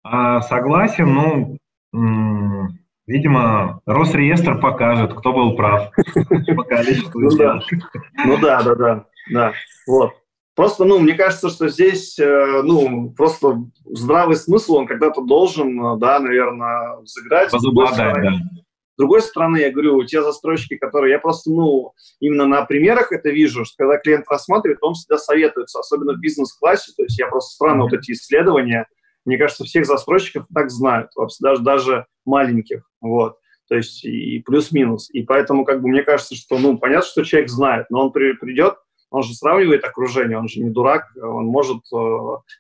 [0.03, 1.59] А, согласен, ну,
[1.95, 5.91] м- видимо, Росреестр покажет, кто был прав
[6.57, 9.53] по количеству Ну да, да, да, да,
[9.87, 10.15] вот.
[10.59, 15.99] Просто, ну, мне кажется, что здесь, э, ну, просто здравый смысл, он когда-то должен, э,
[16.01, 17.53] да, наверное, взыграть.
[17.53, 18.33] С другой, стороны, да.
[18.33, 23.31] с другой стороны, я говорю, те застройщики, которые, я просто, ну, именно на примерах это
[23.31, 27.55] вижу, что когда клиент рассматривает, он всегда советуется, особенно в бизнес-классе, то есть я просто
[27.55, 27.91] странно mm-hmm.
[27.91, 28.89] вот эти исследования,
[29.25, 33.37] мне кажется, всех застройщиков так знают, даже, даже маленьких, вот
[33.69, 35.11] то есть и плюс-минус.
[35.13, 38.33] И поэтому, как бы, мне кажется, что, ну, понятно, что человек знает, но он при,
[38.33, 38.77] придет,
[39.11, 41.97] он же сравнивает окружение, он же не дурак, он может э,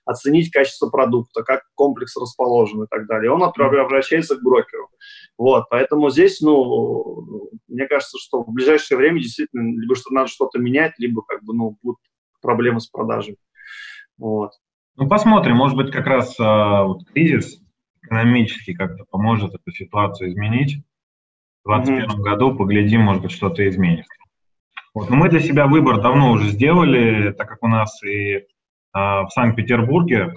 [0.05, 3.31] оценить качество продукта, как комплекс расположен и так далее.
[3.31, 4.89] Он обращается к брокеру.
[5.37, 10.59] Вот, поэтому здесь, ну, мне кажется, что в ближайшее время действительно либо что надо что-то
[10.59, 12.01] менять, либо как бы, ну, будут
[12.41, 13.37] проблемы с продажей.
[14.17, 14.53] Вот.
[14.97, 17.61] Ну, посмотрим, может быть, как раз э, вот, кризис
[18.03, 20.83] экономический как-то поможет эту ситуацию изменить.
[21.65, 22.23] В 2021 mm-hmm.
[22.23, 24.11] году поглядим, может быть, что-то изменится.
[24.99, 25.11] Вот.
[25.11, 28.43] Но мы для себя выбор давно уже сделали, так как у нас и
[28.93, 30.35] а, в Санкт-Петербурге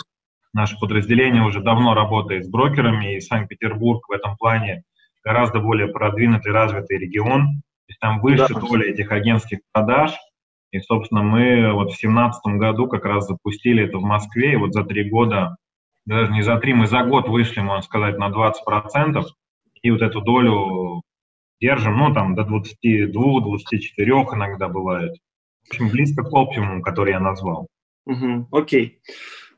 [0.54, 4.84] наше подразделение уже давно работает с брокерами, и Санкт-Петербург в этом плане
[5.24, 7.64] гораздо более продвинутый, развитый регион.
[7.88, 8.60] есть там выше да.
[8.60, 10.12] доля этих агентских продаж.
[10.72, 14.74] И, собственно, мы вот в семнадцатом году как раз запустили это в Москве, и вот
[14.74, 15.56] за три года,
[16.06, 19.24] даже не за три, мы за год вышли, можно сказать, на 20%,
[19.82, 21.02] и вот эту долю
[21.62, 23.08] держим, ну, там, до 22-24
[24.34, 25.16] иногда бывает.
[25.68, 27.68] В общем, близко к оптимуму, который я назвал.
[28.06, 29.00] Угу, окей.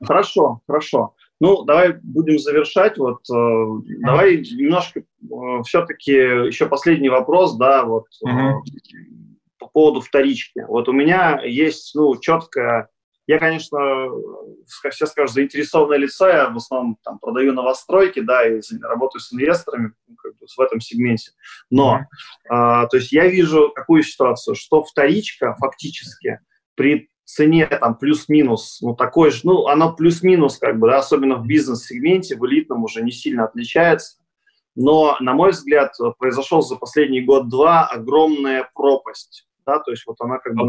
[0.04, 1.16] Хорошо, хорошо.
[1.40, 2.98] Ну, давай будем завершать.
[2.98, 3.66] Вот, э,
[4.06, 5.04] давай немножко э,
[5.66, 8.64] все-таки еще последний вопрос, да, вот угу.
[9.60, 10.66] по поводу вторички.
[10.68, 12.90] Вот у меня есть, ну, четкая
[13.26, 14.10] я, конечно,
[14.68, 19.94] все скажут, заинтересованное лицо, я в основном там продаю новостройки, да, и работаю с инвесторами
[20.08, 21.32] ну, как бы, в этом сегменте.
[21.70, 22.00] Но,
[22.50, 22.84] mm-hmm.
[22.84, 26.40] э, то есть я вижу какую ситуацию, что вторичка фактически
[26.76, 31.48] при цене там плюс-минус, ну, такой же, ну, оно плюс-минус, как бы, да, особенно в
[31.48, 34.18] бизнес-сегменте, в элитном уже не сильно отличается.
[34.76, 40.40] Но, на мой взгляд, произошел за последний год-два огромная пропасть, да, то есть вот она
[40.40, 40.64] как бы...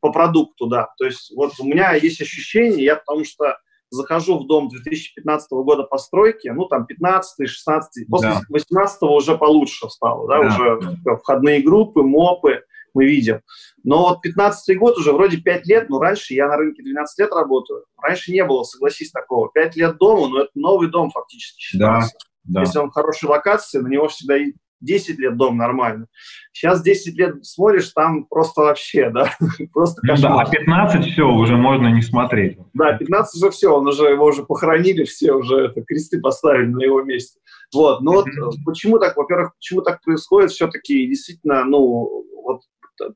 [0.00, 0.88] По продукту, да.
[0.98, 3.58] То есть вот у меня есть ощущение, я потому что
[3.90, 8.40] захожу в дом 2015 года постройки, ну, там, 15 16 после да.
[8.48, 10.46] 18 уже получше стало, да, да.
[10.46, 12.62] уже входные группы, мопы,
[12.94, 13.40] мы видим.
[13.84, 17.32] Но вот 15 год уже вроде 5 лет, но раньше я на рынке 12 лет
[17.32, 17.84] работаю.
[18.00, 19.50] Раньше не было, согласись, такого.
[19.50, 22.16] 5 лет дома, но это новый дом фактически считается.
[22.44, 22.60] Да, да.
[22.60, 24.36] Если он в хорошей локации, на него всегда
[24.80, 26.06] 10 лет дом нормально.
[26.52, 29.32] Сейчас 10 лет смотришь, там просто вообще, да,
[29.72, 30.30] просто кошмар.
[30.30, 32.58] Ну да, а 15 все, уже можно не смотреть.
[32.74, 36.82] Да, 15 уже все, он уже, его уже похоронили, все уже это, кресты поставили на
[36.82, 37.38] его месте.
[37.72, 38.26] Вот, но вот
[38.64, 42.24] почему так, во-первых, почему так происходит, все-таки действительно, ну,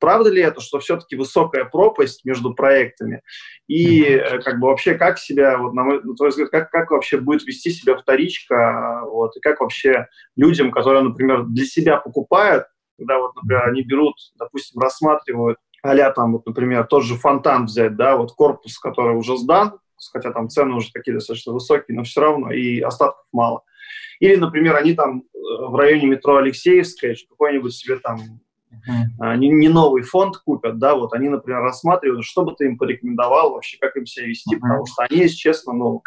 [0.00, 3.22] правда ли это, что все-таки высокая пропасть между проектами?
[3.68, 4.42] И mm-hmm.
[4.42, 7.44] как бы вообще как себя, вот, на, мой, на твой взгляд, как, как вообще будет
[7.44, 12.66] вести себя вторичка, вот, и как вообще людям, которые, например, для себя покупают,
[12.98, 17.94] когда вот, например, они берут, допустим, рассматривают а там, вот, например, тот же фонтан взять,
[17.94, 19.78] да, вот корпус, который уже сдан,
[20.12, 23.64] хотя там цены уже такие достаточно высокие, но все равно и остатков мало.
[24.18, 28.18] Или, например, они там э, в районе метро Алексеевская какой-нибудь себе там
[28.88, 29.36] uh-huh.
[29.36, 33.52] не, не новый фонд купят, да, вот они, например, рассматривают, что бы ты им порекомендовал
[33.52, 36.02] вообще, как им себя вести, потому что они, если честно, ну,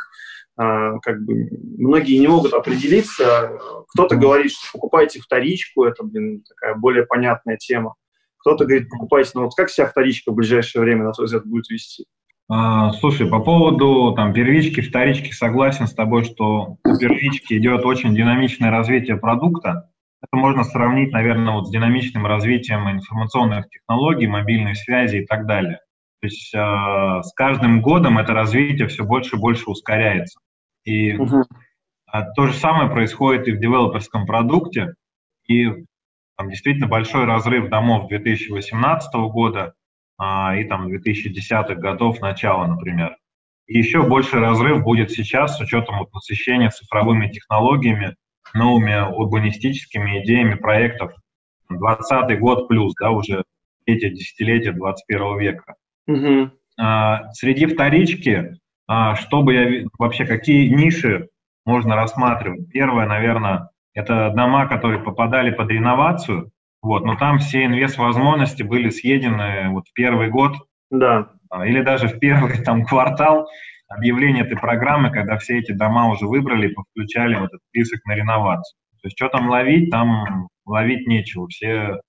[0.58, 3.60] а, как бы многие не могут определиться.
[3.94, 7.94] Кто-то говорит, что покупайте вторичку, это, блин, такая более понятная тема.
[8.40, 11.70] Кто-то говорит, покупайте, ну вот как себя вторичка в ближайшее время, на твой взгляд, будет
[11.70, 12.06] вести?
[12.50, 18.16] А, слушай, по поводу там первички, вторички, согласен с тобой, что у первички идет очень
[18.16, 19.92] динамичное развитие продукта.
[20.22, 25.80] Это можно сравнить, наверное, вот с динамичным развитием информационных технологий, мобильной связи и так далее.
[26.22, 30.40] То есть э, с каждым годом это развитие все больше и больше ускоряется.
[30.84, 31.44] И uh-huh.
[32.36, 34.96] то же самое происходит и в девелоперском продукте.
[35.48, 35.86] И
[36.36, 39.74] там действительно большой разрыв домов 2018 года
[40.18, 43.16] а, и там 2010-х годов начала, например.
[43.68, 48.16] И еще больше разрыв будет сейчас с учетом вот, насыщения цифровыми технологиями,
[48.54, 51.14] новыми урбанистическими идеями проектов.
[51.70, 53.44] 20 год плюс, да, уже
[53.86, 55.76] эти десятилетия 21 века.
[56.08, 56.52] Угу.
[56.80, 61.30] А, среди вторички, а, чтобы я вообще какие ниши
[61.66, 62.70] можно рассматривать?
[62.72, 69.70] Первое, наверное, это дома, которые попадали под реновацию, вот, но там все инвест-возможности были съедены
[69.70, 70.54] вот в первый год.
[70.90, 71.32] Да.
[71.50, 73.50] А, или даже в первый там квартал
[73.88, 78.78] объявления этой программы, когда все эти дома уже выбрали, подключали в этот список на реновацию.
[79.02, 81.48] То есть что там ловить, там ловить нечего.
[81.48, 82.02] Все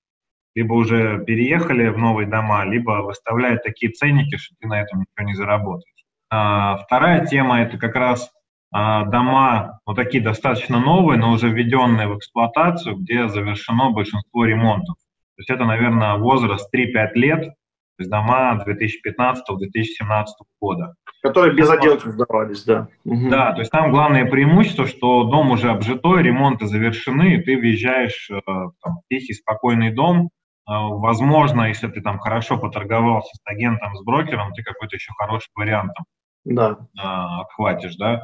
[0.55, 5.29] либо уже переехали в новые дома, либо выставляют такие ценники, что ты на этом ничего
[5.29, 6.05] не заработаешь.
[6.31, 8.31] А, вторая тема– это как раз
[8.73, 14.97] а, дома, вот такие достаточно новые, но уже введенные в эксплуатацию, где завершено большинство ремонтов.
[14.97, 17.55] То есть это, наверное, возраст 3-5 лет,
[17.99, 20.25] то есть дома 2015-2017
[20.61, 20.95] года.
[21.21, 22.87] Которые без отделки сдавались, да.
[23.05, 28.31] Да, то есть там главное преимущество, что дом уже обжитой, ремонты завершены, и ты въезжаешь
[28.31, 30.27] э, там, в тихий, спокойный дом.
[30.69, 35.51] Э, возможно, если ты там хорошо поторговался с агентом, с брокером, ты какой-то еще хороший
[35.57, 36.05] вариант там,
[36.45, 36.79] да.
[36.97, 38.23] Э, отхватишь, да.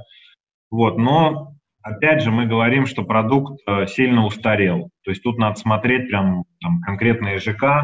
[0.70, 4.90] Вот, но опять же мы говорим, что продукт сильно устарел.
[5.02, 7.82] То есть тут надо смотреть прям там, конкретные ЖК.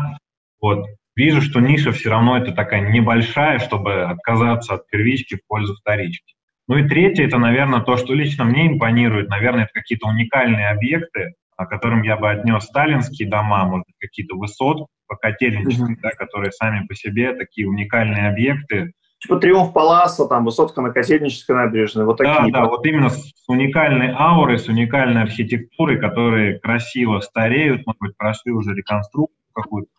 [0.60, 0.86] Вот.
[1.20, 6.32] Вижу, что ниша все равно это такая небольшая, чтобы отказаться от первички в пользу вторички.
[6.66, 9.28] Ну и третье, это, наверное, то, что лично мне импонирует.
[9.28, 14.86] Наверное, это какие-то уникальные объекты, о которым я бы отнес сталинские дома, может какие-то высот
[15.08, 16.00] по котельничным, mm-hmm.
[16.00, 21.54] да, которые сами по себе такие уникальные объекты, Типа Триумф Паласа, там, высотка на Котельнической
[21.54, 22.50] набережной, вот такие.
[22.50, 28.16] Да, да, вот именно с уникальной аурой, с уникальной архитектурой, которые красиво стареют, может быть,
[28.16, 29.90] прошли уже реконструкцию какую-то.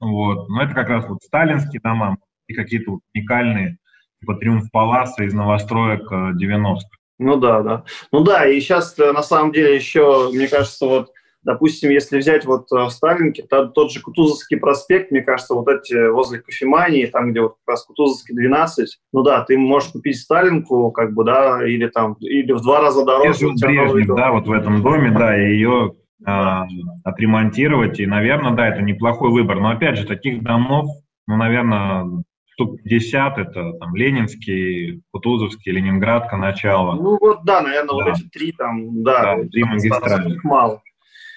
[0.00, 0.48] Вот.
[0.48, 3.78] Но это как раз вот сталинские дома и какие-то вот уникальные,
[4.20, 6.80] типа Триумф Паласа из новостроек 90-х.
[6.80, 7.84] Э, ну да, да.
[8.12, 11.10] Ну да, и сейчас э, на самом деле еще, мне кажется, вот
[11.42, 15.68] Допустим, если взять вот в э, Сталинке, то, тот же Кутузовский проспект, мне кажется, вот
[15.68, 20.20] эти возле кофемании, там, где вот как раз Кутузовский 12, ну да, ты можешь купить
[20.20, 23.48] Сталинку, как бы, да, или там, или в два раза дороже.
[23.58, 25.94] Брежнев, да, вот в этом доме, да, и ее
[26.24, 26.66] а,
[27.04, 29.60] отремонтировать, и, наверное, да, это неплохой выбор.
[29.60, 30.86] Но, опять же, таких домов,
[31.26, 32.22] ну, наверное,
[32.60, 36.94] штук 50, это там Ленинский, Кутузовский, Ленинградка, начало.
[36.94, 37.94] Ну вот, да, наверное, да.
[37.94, 40.38] вот эти три там, да, да три магистрали.
[40.42, 40.82] мало.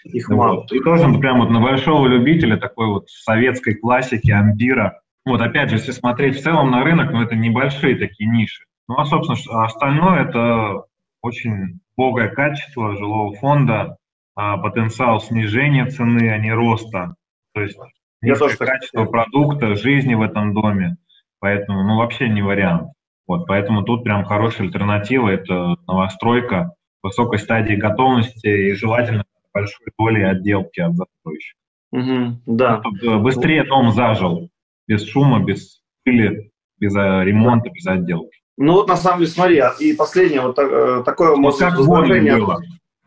[0.03, 0.55] Их мало.
[0.57, 0.71] Вот.
[0.73, 5.01] И тоже прям вот на большого любителя такой вот советской классики, ампира.
[5.25, 8.65] Вот опять же, если смотреть в целом на рынок, ну это небольшие такие ниши.
[8.89, 10.83] Ну а, собственно, остальное это
[11.21, 13.95] очень богое качество жилого фонда, а,
[14.35, 17.15] потенциал снижения цены, а не роста.
[17.53, 17.77] То есть
[18.21, 20.97] низкое качество продукта, жизни в этом доме.
[21.39, 22.89] Поэтому, ну, вообще не вариант.
[23.27, 30.23] Вот, поэтому тут прям хорошая альтернатива– это новостройка высокой стадии готовности и желательно большой долей
[30.23, 31.59] отделки от застройщика.
[31.91, 32.79] Угу, да.
[32.79, 34.49] Чтобы быстрее дом зажил,
[34.87, 38.39] без шума, без пыли, без э, ремонта, без отделки.
[38.57, 42.37] Ну вот на самом деле, смотри, а, и последнее вот э, такое вот как возражение.
[42.37, 42.61] Было.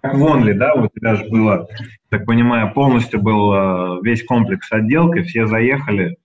[0.07, 1.66] Как в Онли, да, у тебя же было,
[2.11, 6.16] так понимаю, полностью был э, весь комплекс отделки, все заехали,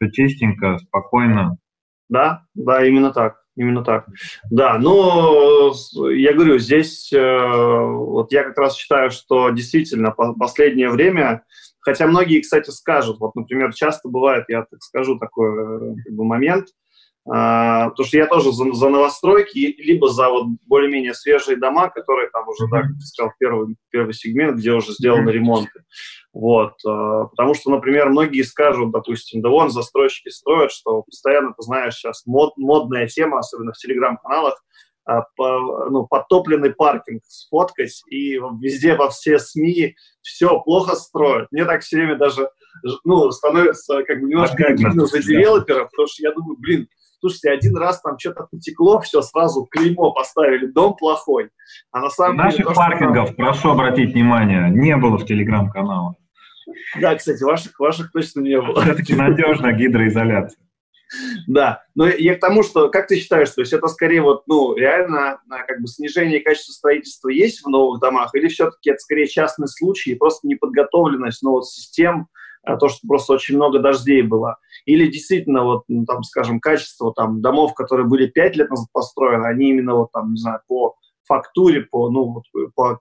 [0.00, 1.58] все чистенько, спокойно.
[2.08, 3.42] Да, да, именно так.
[3.54, 4.06] Именно так.
[4.50, 5.74] Да, но
[6.10, 11.42] я говорю, здесь э, вот я как раз считаю, что действительно по последнее время,
[11.80, 16.24] хотя многие, кстати, скажут, вот, например, часто бывает, я так скажу такой э, как бы,
[16.24, 16.68] момент,
[17.26, 22.46] потому что я тоже за, за новостройки, либо за вот более-менее свежие дома, которые там
[22.48, 25.82] уже, да, как ты сказал, первый, первый сегмент, где уже сделаны ремонты.
[26.32, 31.62] Вот, а, потому что, например, многие скажут, допустим, да вон застройщики строят, что постоянно, ты
[31.62, 34.62] знаешь, сейчас мод, модная тема, особенно в телеграм-каналах,
[35.04, 41.48] а, по, ну, подтопленный паркинг сфоткать, и везде во все СМИ все плохо строят.
[41.50, 42.50] Мне так все время даже
[43.04, 46.88] ну, становится как бы немножко обидно за девелопера, потому что я думаю, блин,
[47.26, 51.50] слушайте, один раз там что-то потекло, все, сразу клеймо поставили, дом плохой.
[51.90, 52.74] А на самом Наших деле...
[52.74, 53.36] Паркингов, там...
[53.36, 56.14] прошу обратить внимание, не было в телеграм-каналах.
[57.00, 58.82] Да, кстати, ваших, ваших точно не было.
[58.82, 60.60] Все-таки надежная гидроизоляция.
[61.46, 64.74] Да, но я к тому, что, как ты считаешь, то есть это скорее вот, ну,
[64.74, 69.28] реально, а, как бы снижение качества строительства есть в новых домах, или все-таки это скорее
[69.28, 72.26] частный случай, просто неподготовленность, ну, вот систем,
[72.74, 74.56] то, что просто очень много дождей было.
[74.84, 79.46] Или действительно, вот, ну, там, скажем, качество там, домов, которые были пять лет назад построены,
[79.46, 82.98] они именно вот там, не знаю, по фактуре, по, ну, вот, по,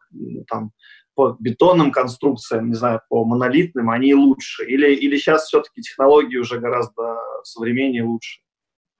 [0.47, 0.70] там,
[1.16, 4.66] по бетонным конструкциям, не знаю, по монолитным, они лучше?
[4.66, 8.41] Или, или сейчас все-таки технологии уже гораздо современнее лучше?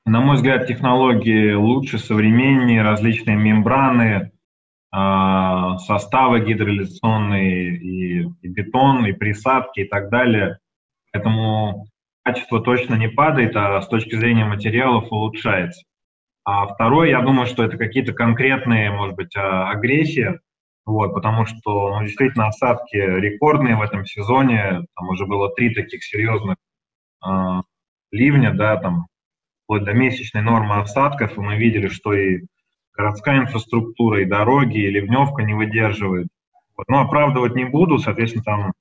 [0.06, 4.35] На мой взгляд, технологии лучше, современнее, различные мембраны, а,
[5.80, 10.60] составы гидроизоляционные и, и бетон, и присадки и так далее.
[11.12, 11.88] Поэтому
[12.24, 15.84] качество точно не падает, а с точки зрения материалов улучшается.
[16.44, 20.40] А второе, я думаю, что это какие-то конкретные, может быть, а, агрессии,
[20.86, 24.86] вот, потому что ну, действительно осадки рекордные в этом сезоне.
[24.96, 26.58] Там уже было три таких серьезных
[27.28, 27.30] э,
[28.12, 29.08] ливня, да, там
[29.64, 32.44] вплоть до месячной нормы осадков, и мы видели, что и
[32.96, 36.28] городская инфраструктура, и дороги, и ливневка не выдерживает.
[36.76, 36.88] Вот.
[36.88, 38.74] Но оправдывать не буду, соответственно, там,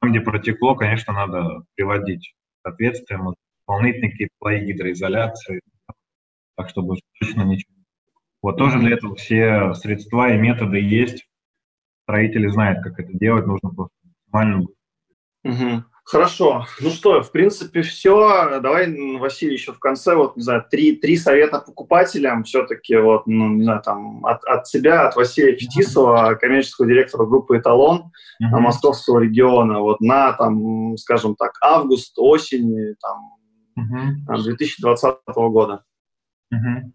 [0.00, 3.20] там, где протекло, конечно, надо приводить соответствие,
[3.60, 5.60] дополнительные какие-то слои гидроизоляции,
[6.56, 7.74] так чтобы точно ничего.
[8.42, 11.26] Вот тоже для этого все средства и методы есть
[12.04, 14.66] строители знают, как это делать, нужно просто максимально
[15.42, 15.84] Угу.
[16.10, 16.66] Хорошо.
[16.80, 18.58] Ну что, в принципе, все.
[18.60, 23.48] Давай, Василий, еще в конце, вот, не знаю, три, три совета покупателям все-таки, вот, ну,
[23.50, 28.10] не знаю, там, от, от тебя, от Василия Фетисова, коммерческого директора группы «Эталон»
[28.42, 28.58] uh-huh.
[28.58, 34.42] московского региона, вот, на, там, скажем так, август, осень, там, uh-huh.
[34.42, 35.84] 2020 года.
[36.52, 36.90] Uh-huh.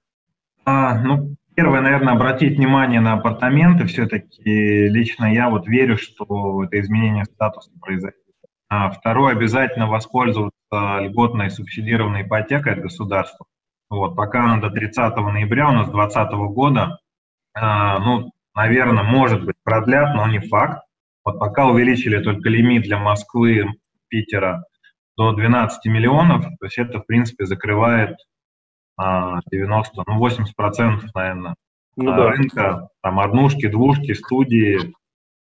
[0.66, 3.86] А, ну, Первое, наверное, обратить внимание на апартаменты.
[3.86, 8.25] Все-таки лично я вот верю, что это изменение статуса произойдет.
[8.76, 13.46] А второе, обязательно воспользоваться льготной субсидированной ипотекой от государства.
[13.90, 17.00] Вот, пока она до 30 ноября у нас 2020 года,
[17.54, 20.84] а, ну, наверное, может быть, продлят, но не факт.
[21.24, 23.66] Вот пока увеличили только лимит для Москвы,
[24.10, 24.66] Питера
[25.16, 28.18] до 12 миллионов, то есть это, в принципе, закрывает
[28.98, 31.56] 90, ну 80 процентов, наверное,
[31.96, 32.32] ну, да.
[32.32, 34.94] рынка, там однушки, двушки, студии,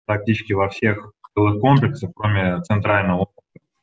[0.06, 3.28] практически во всех жилых комплексах, кроме центрального.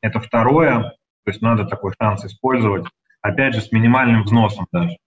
[0.01, 2.85] Это второе, то есть надо такой шанс использовать,
[3.21, 4.97] опять же, с минимальным взносом даже.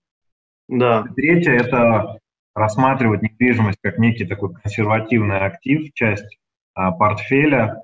[0.68, 1.05] Да.
[1.16, 2.18] Третье– это
[2.55, 6.38] рассматривать недвижимость как некий такой консервативный актив, часть
[6.74, 7.82] а, портфеля.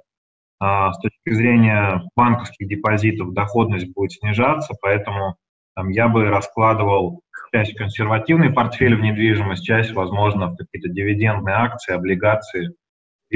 [0.58, 5.36] А, с точки зрения банковских депозитов доходность будет снижаться, поэтому
[5.74, 7.20] там, я бы раскладывал
[7.52, 12.74] часть консервативный портфель в недвижимость, часть, возможно, в какие-то дивидендные акции, облигации,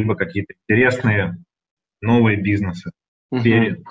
[0.00, 1.36] либо какие-то интересные
[2.00, 2.90] новые бизнесы
[3.30, 3.82] в сфере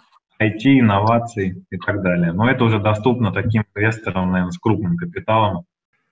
[0.41, 2.31] IT, инноваций и так далее.
[2.33, 5.65] Но это уже доступно таким инвесторам, наверное, с крупным капиталом,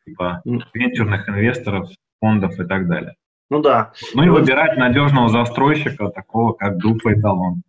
[0.05, 0.41] типа
[0.73, 1.89] венчурных инвесторов,
[2.19, 3.15] фондов и так далее.
[3.49, 3.93] Ну да.
[4.13, 7.63] Ну и выбирать надежного застройщика, такого как Группа Эталон.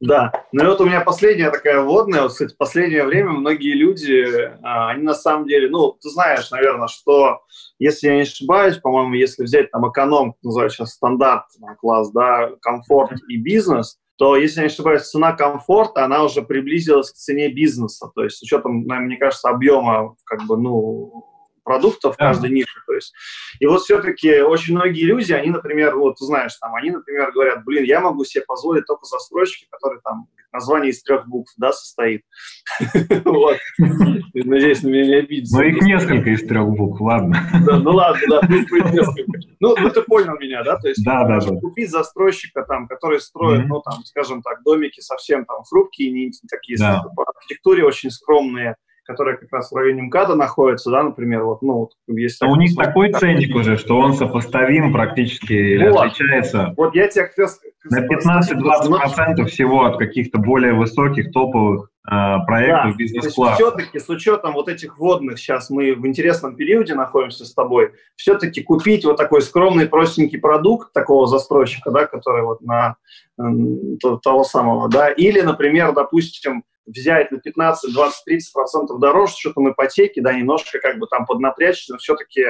[0.00, 0.32] Да.
[0.52, 2.22] Ну и вот у меня последняя такая вводная.
[2.22, 6.50] Вот, кстати, в последнее время многие люди, а, они на самом деле, ну, ты знаешь,
[6.50, 7.40] наверное, что,
[7.78, 11.44] если я не ошибаюсь, по-моему, если взять там эконом, называют сейчас стандарт
[11.80, 17.10] класс, да, комфорт и бизнес, то, если я не ошибаюсь, цена комфорта, она уже приблизилась
[17.10, 18.10] к цене бизнеса.
[18.14, 21.29] То есть с учетом, мне кажется, объема как бы, ну,
[21.62, 22.80] продуктов в каждой нише.
[22.86, 23.12] То есть.
[23.58, 27.84] И вот все-таки очень многие люди, они, например, вот знаешь, там, они, например, говорят, блин,
[27.84, 32.22] я могу себе позволить только застройщики, которые там название из трех букв, да, состоит.
[33.24, 33.58] Вот.
[34.34, 35.56] Надеюсь, на меня не обидится.
[35.56, 37.36] Но их несколько из трех букв, ладно.
[37.64, 39.32] Ну ладно, да, несколько.
[39.60, 40.76] Ну, ну ты понял меня, да?
[40.78, 41.60] То есть да, да, да.
[41.60, 46.78] купить застройщика, там, который строит, ну, там, скажем так, домики совсем там хрупкие, не такие
[46.78, 48.76] по архитектуре очень скромные,
[49.10, 52.40] которая как раз в районе МКАДа находится, да, например, вот, ну, вот, есть...
[52.40, 56.00] А у них такой ценник уже, что он сопоставим практически, вот.
[56.00, 57.50] отличается вот я тебе как
[57.90, 62.10] на 15-20% всего от каких-то более высоких топовых э,
[62.46, 63.54] проектов да, бизнес-класса.
[63.56, 68.62] Все-таки с учетом вот этих вводных, сейчас мы в интересном периоде находимся с тобой, все-таки
[68.62, 72.96] купить вот такой скромный, простенький продукт такого застройщика, да, который вот на
[73.38, 73.42] э,
[74.22, 79.70] того самого, да, или, например, допустим, взять на 15, 20, 30 процентов дороже с учетом
[79.70, 82.44] ипотеки, да, немножко как бы там поднапрячься, но все-таки,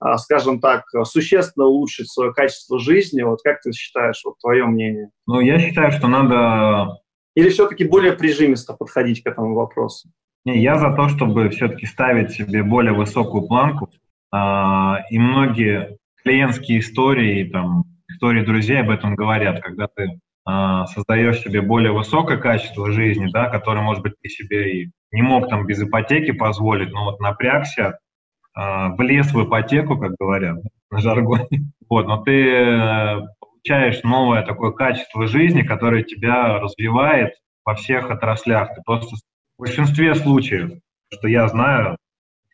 [0.00, 3.22] а, скажем так, существенно улучшить свое качество жизни.
[3.22, 5.10] Вот как ты считаешь, вот твое мнение?
[5.26, 6.98] Ну, я считаю, что надо...
[7.34, 10.08] Или все-таки более прижимисто подходить к этому вопросу?
[10.44, 13.90] Не, я за то, чтобы все-таки ставить себе более высокую планку.
[14.30, 21.62] А, и многие клиентские истории, там, истории друзей об этом говорят, когда ты создаешь себе
[21.62, 25.82] более высокое качество жизни, да, которое, может быть, ты себе и не мог там без
[25.82, 27.98] ипотеки позволить, но вот напрягся,
[28.56, 30.58] э, влез в ипотеку, как говорят
[30.90, 37.34] на жаргоне, вот, но ты э, получаешь новое такое качество жизни, которое тебя развивает
[37.64, 38.74] во всех отраслях.
[38.74, 39.16] Ты просто
[39.56, 40.72] в большинстве случаев,
[41.10, 41.96] что я знаю,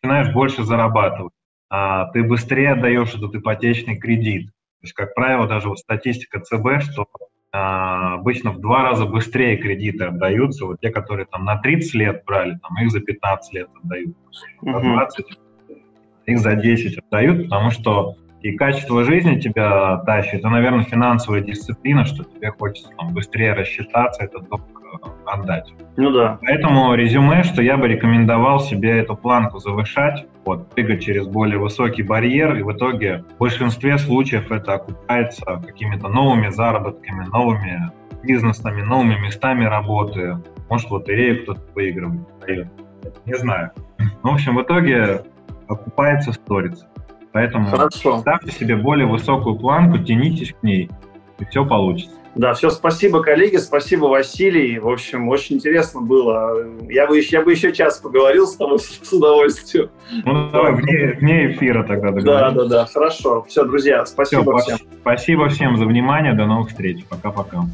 [0.01, 1.33] начинаешь больше зарабатывать,
[1.69, 4.47] а ты быстрее отдаешь этот ипотечный кредит.
[4.47, 9.57] То есть, как правило, даже вот статистика ЦБ, что а, обычно в два раза быстрее
[9.57, 10.65] кредиты отдаются.
[10.65, 14.15] Вот те, которые там на 30 лет брали, там их за 15 лет отдают.
[14.61, 15.25] За 20,
[16.27, 22.05] их за 10 отдают, потому что и качество жизни тебя тащит, и, наверное, финансовая дисциплина,
[22.05, 24.70] что тебе хочется там, быстрее рассчитаться, этот долг э,
[25.25, 25.73] отдать.
[25.97, 26.39] Ну да.
[26.41, 32.03] Поэтому резюме, что я бы рекомендовал себе эту планку завышать, вот, прыгать через более высокий
[32.03, 37.91] барьер, и в итоге в большинстве случаев это окупается какими-то новыми заработками, новыми
[38.23, 40.37] бизнесами, новыми местами работы.
[40.69, 42.21] Может, лотерею кто-то выигрывает.
[43.25, 43.71] Не знаю.
[44.23, 45.23] В общем, в итоге
[45.67, 46.85] окупается сторис.
[47.33, 48.19] Поэтому Хорошо.
[48.19, 50.89] ставьте себе более высокую планку, тянитесь к ней,
[51.39, 52.15] и все получится.
[52.35, 54.79] Да, все, спасибо, коллеги, спасибо, Василий.
[54.79, 56.65] В общем, очень интересно было.
[56.89, 59.89] Я бы, я бы еще час поговорил с тобой с удовольствием.
[60.23, 62.25] Ну, давай, вне, вне эфира тогда договоримся.
[62.25, 63.43] Да, да, да, хорошо.
[63.49, 64.87] Все, друзья, спасибо все, всем.
[65.01, 67.03] Спасибо всем за внимание, до новых встреч.
[67.09, 67.65] Пока-пока.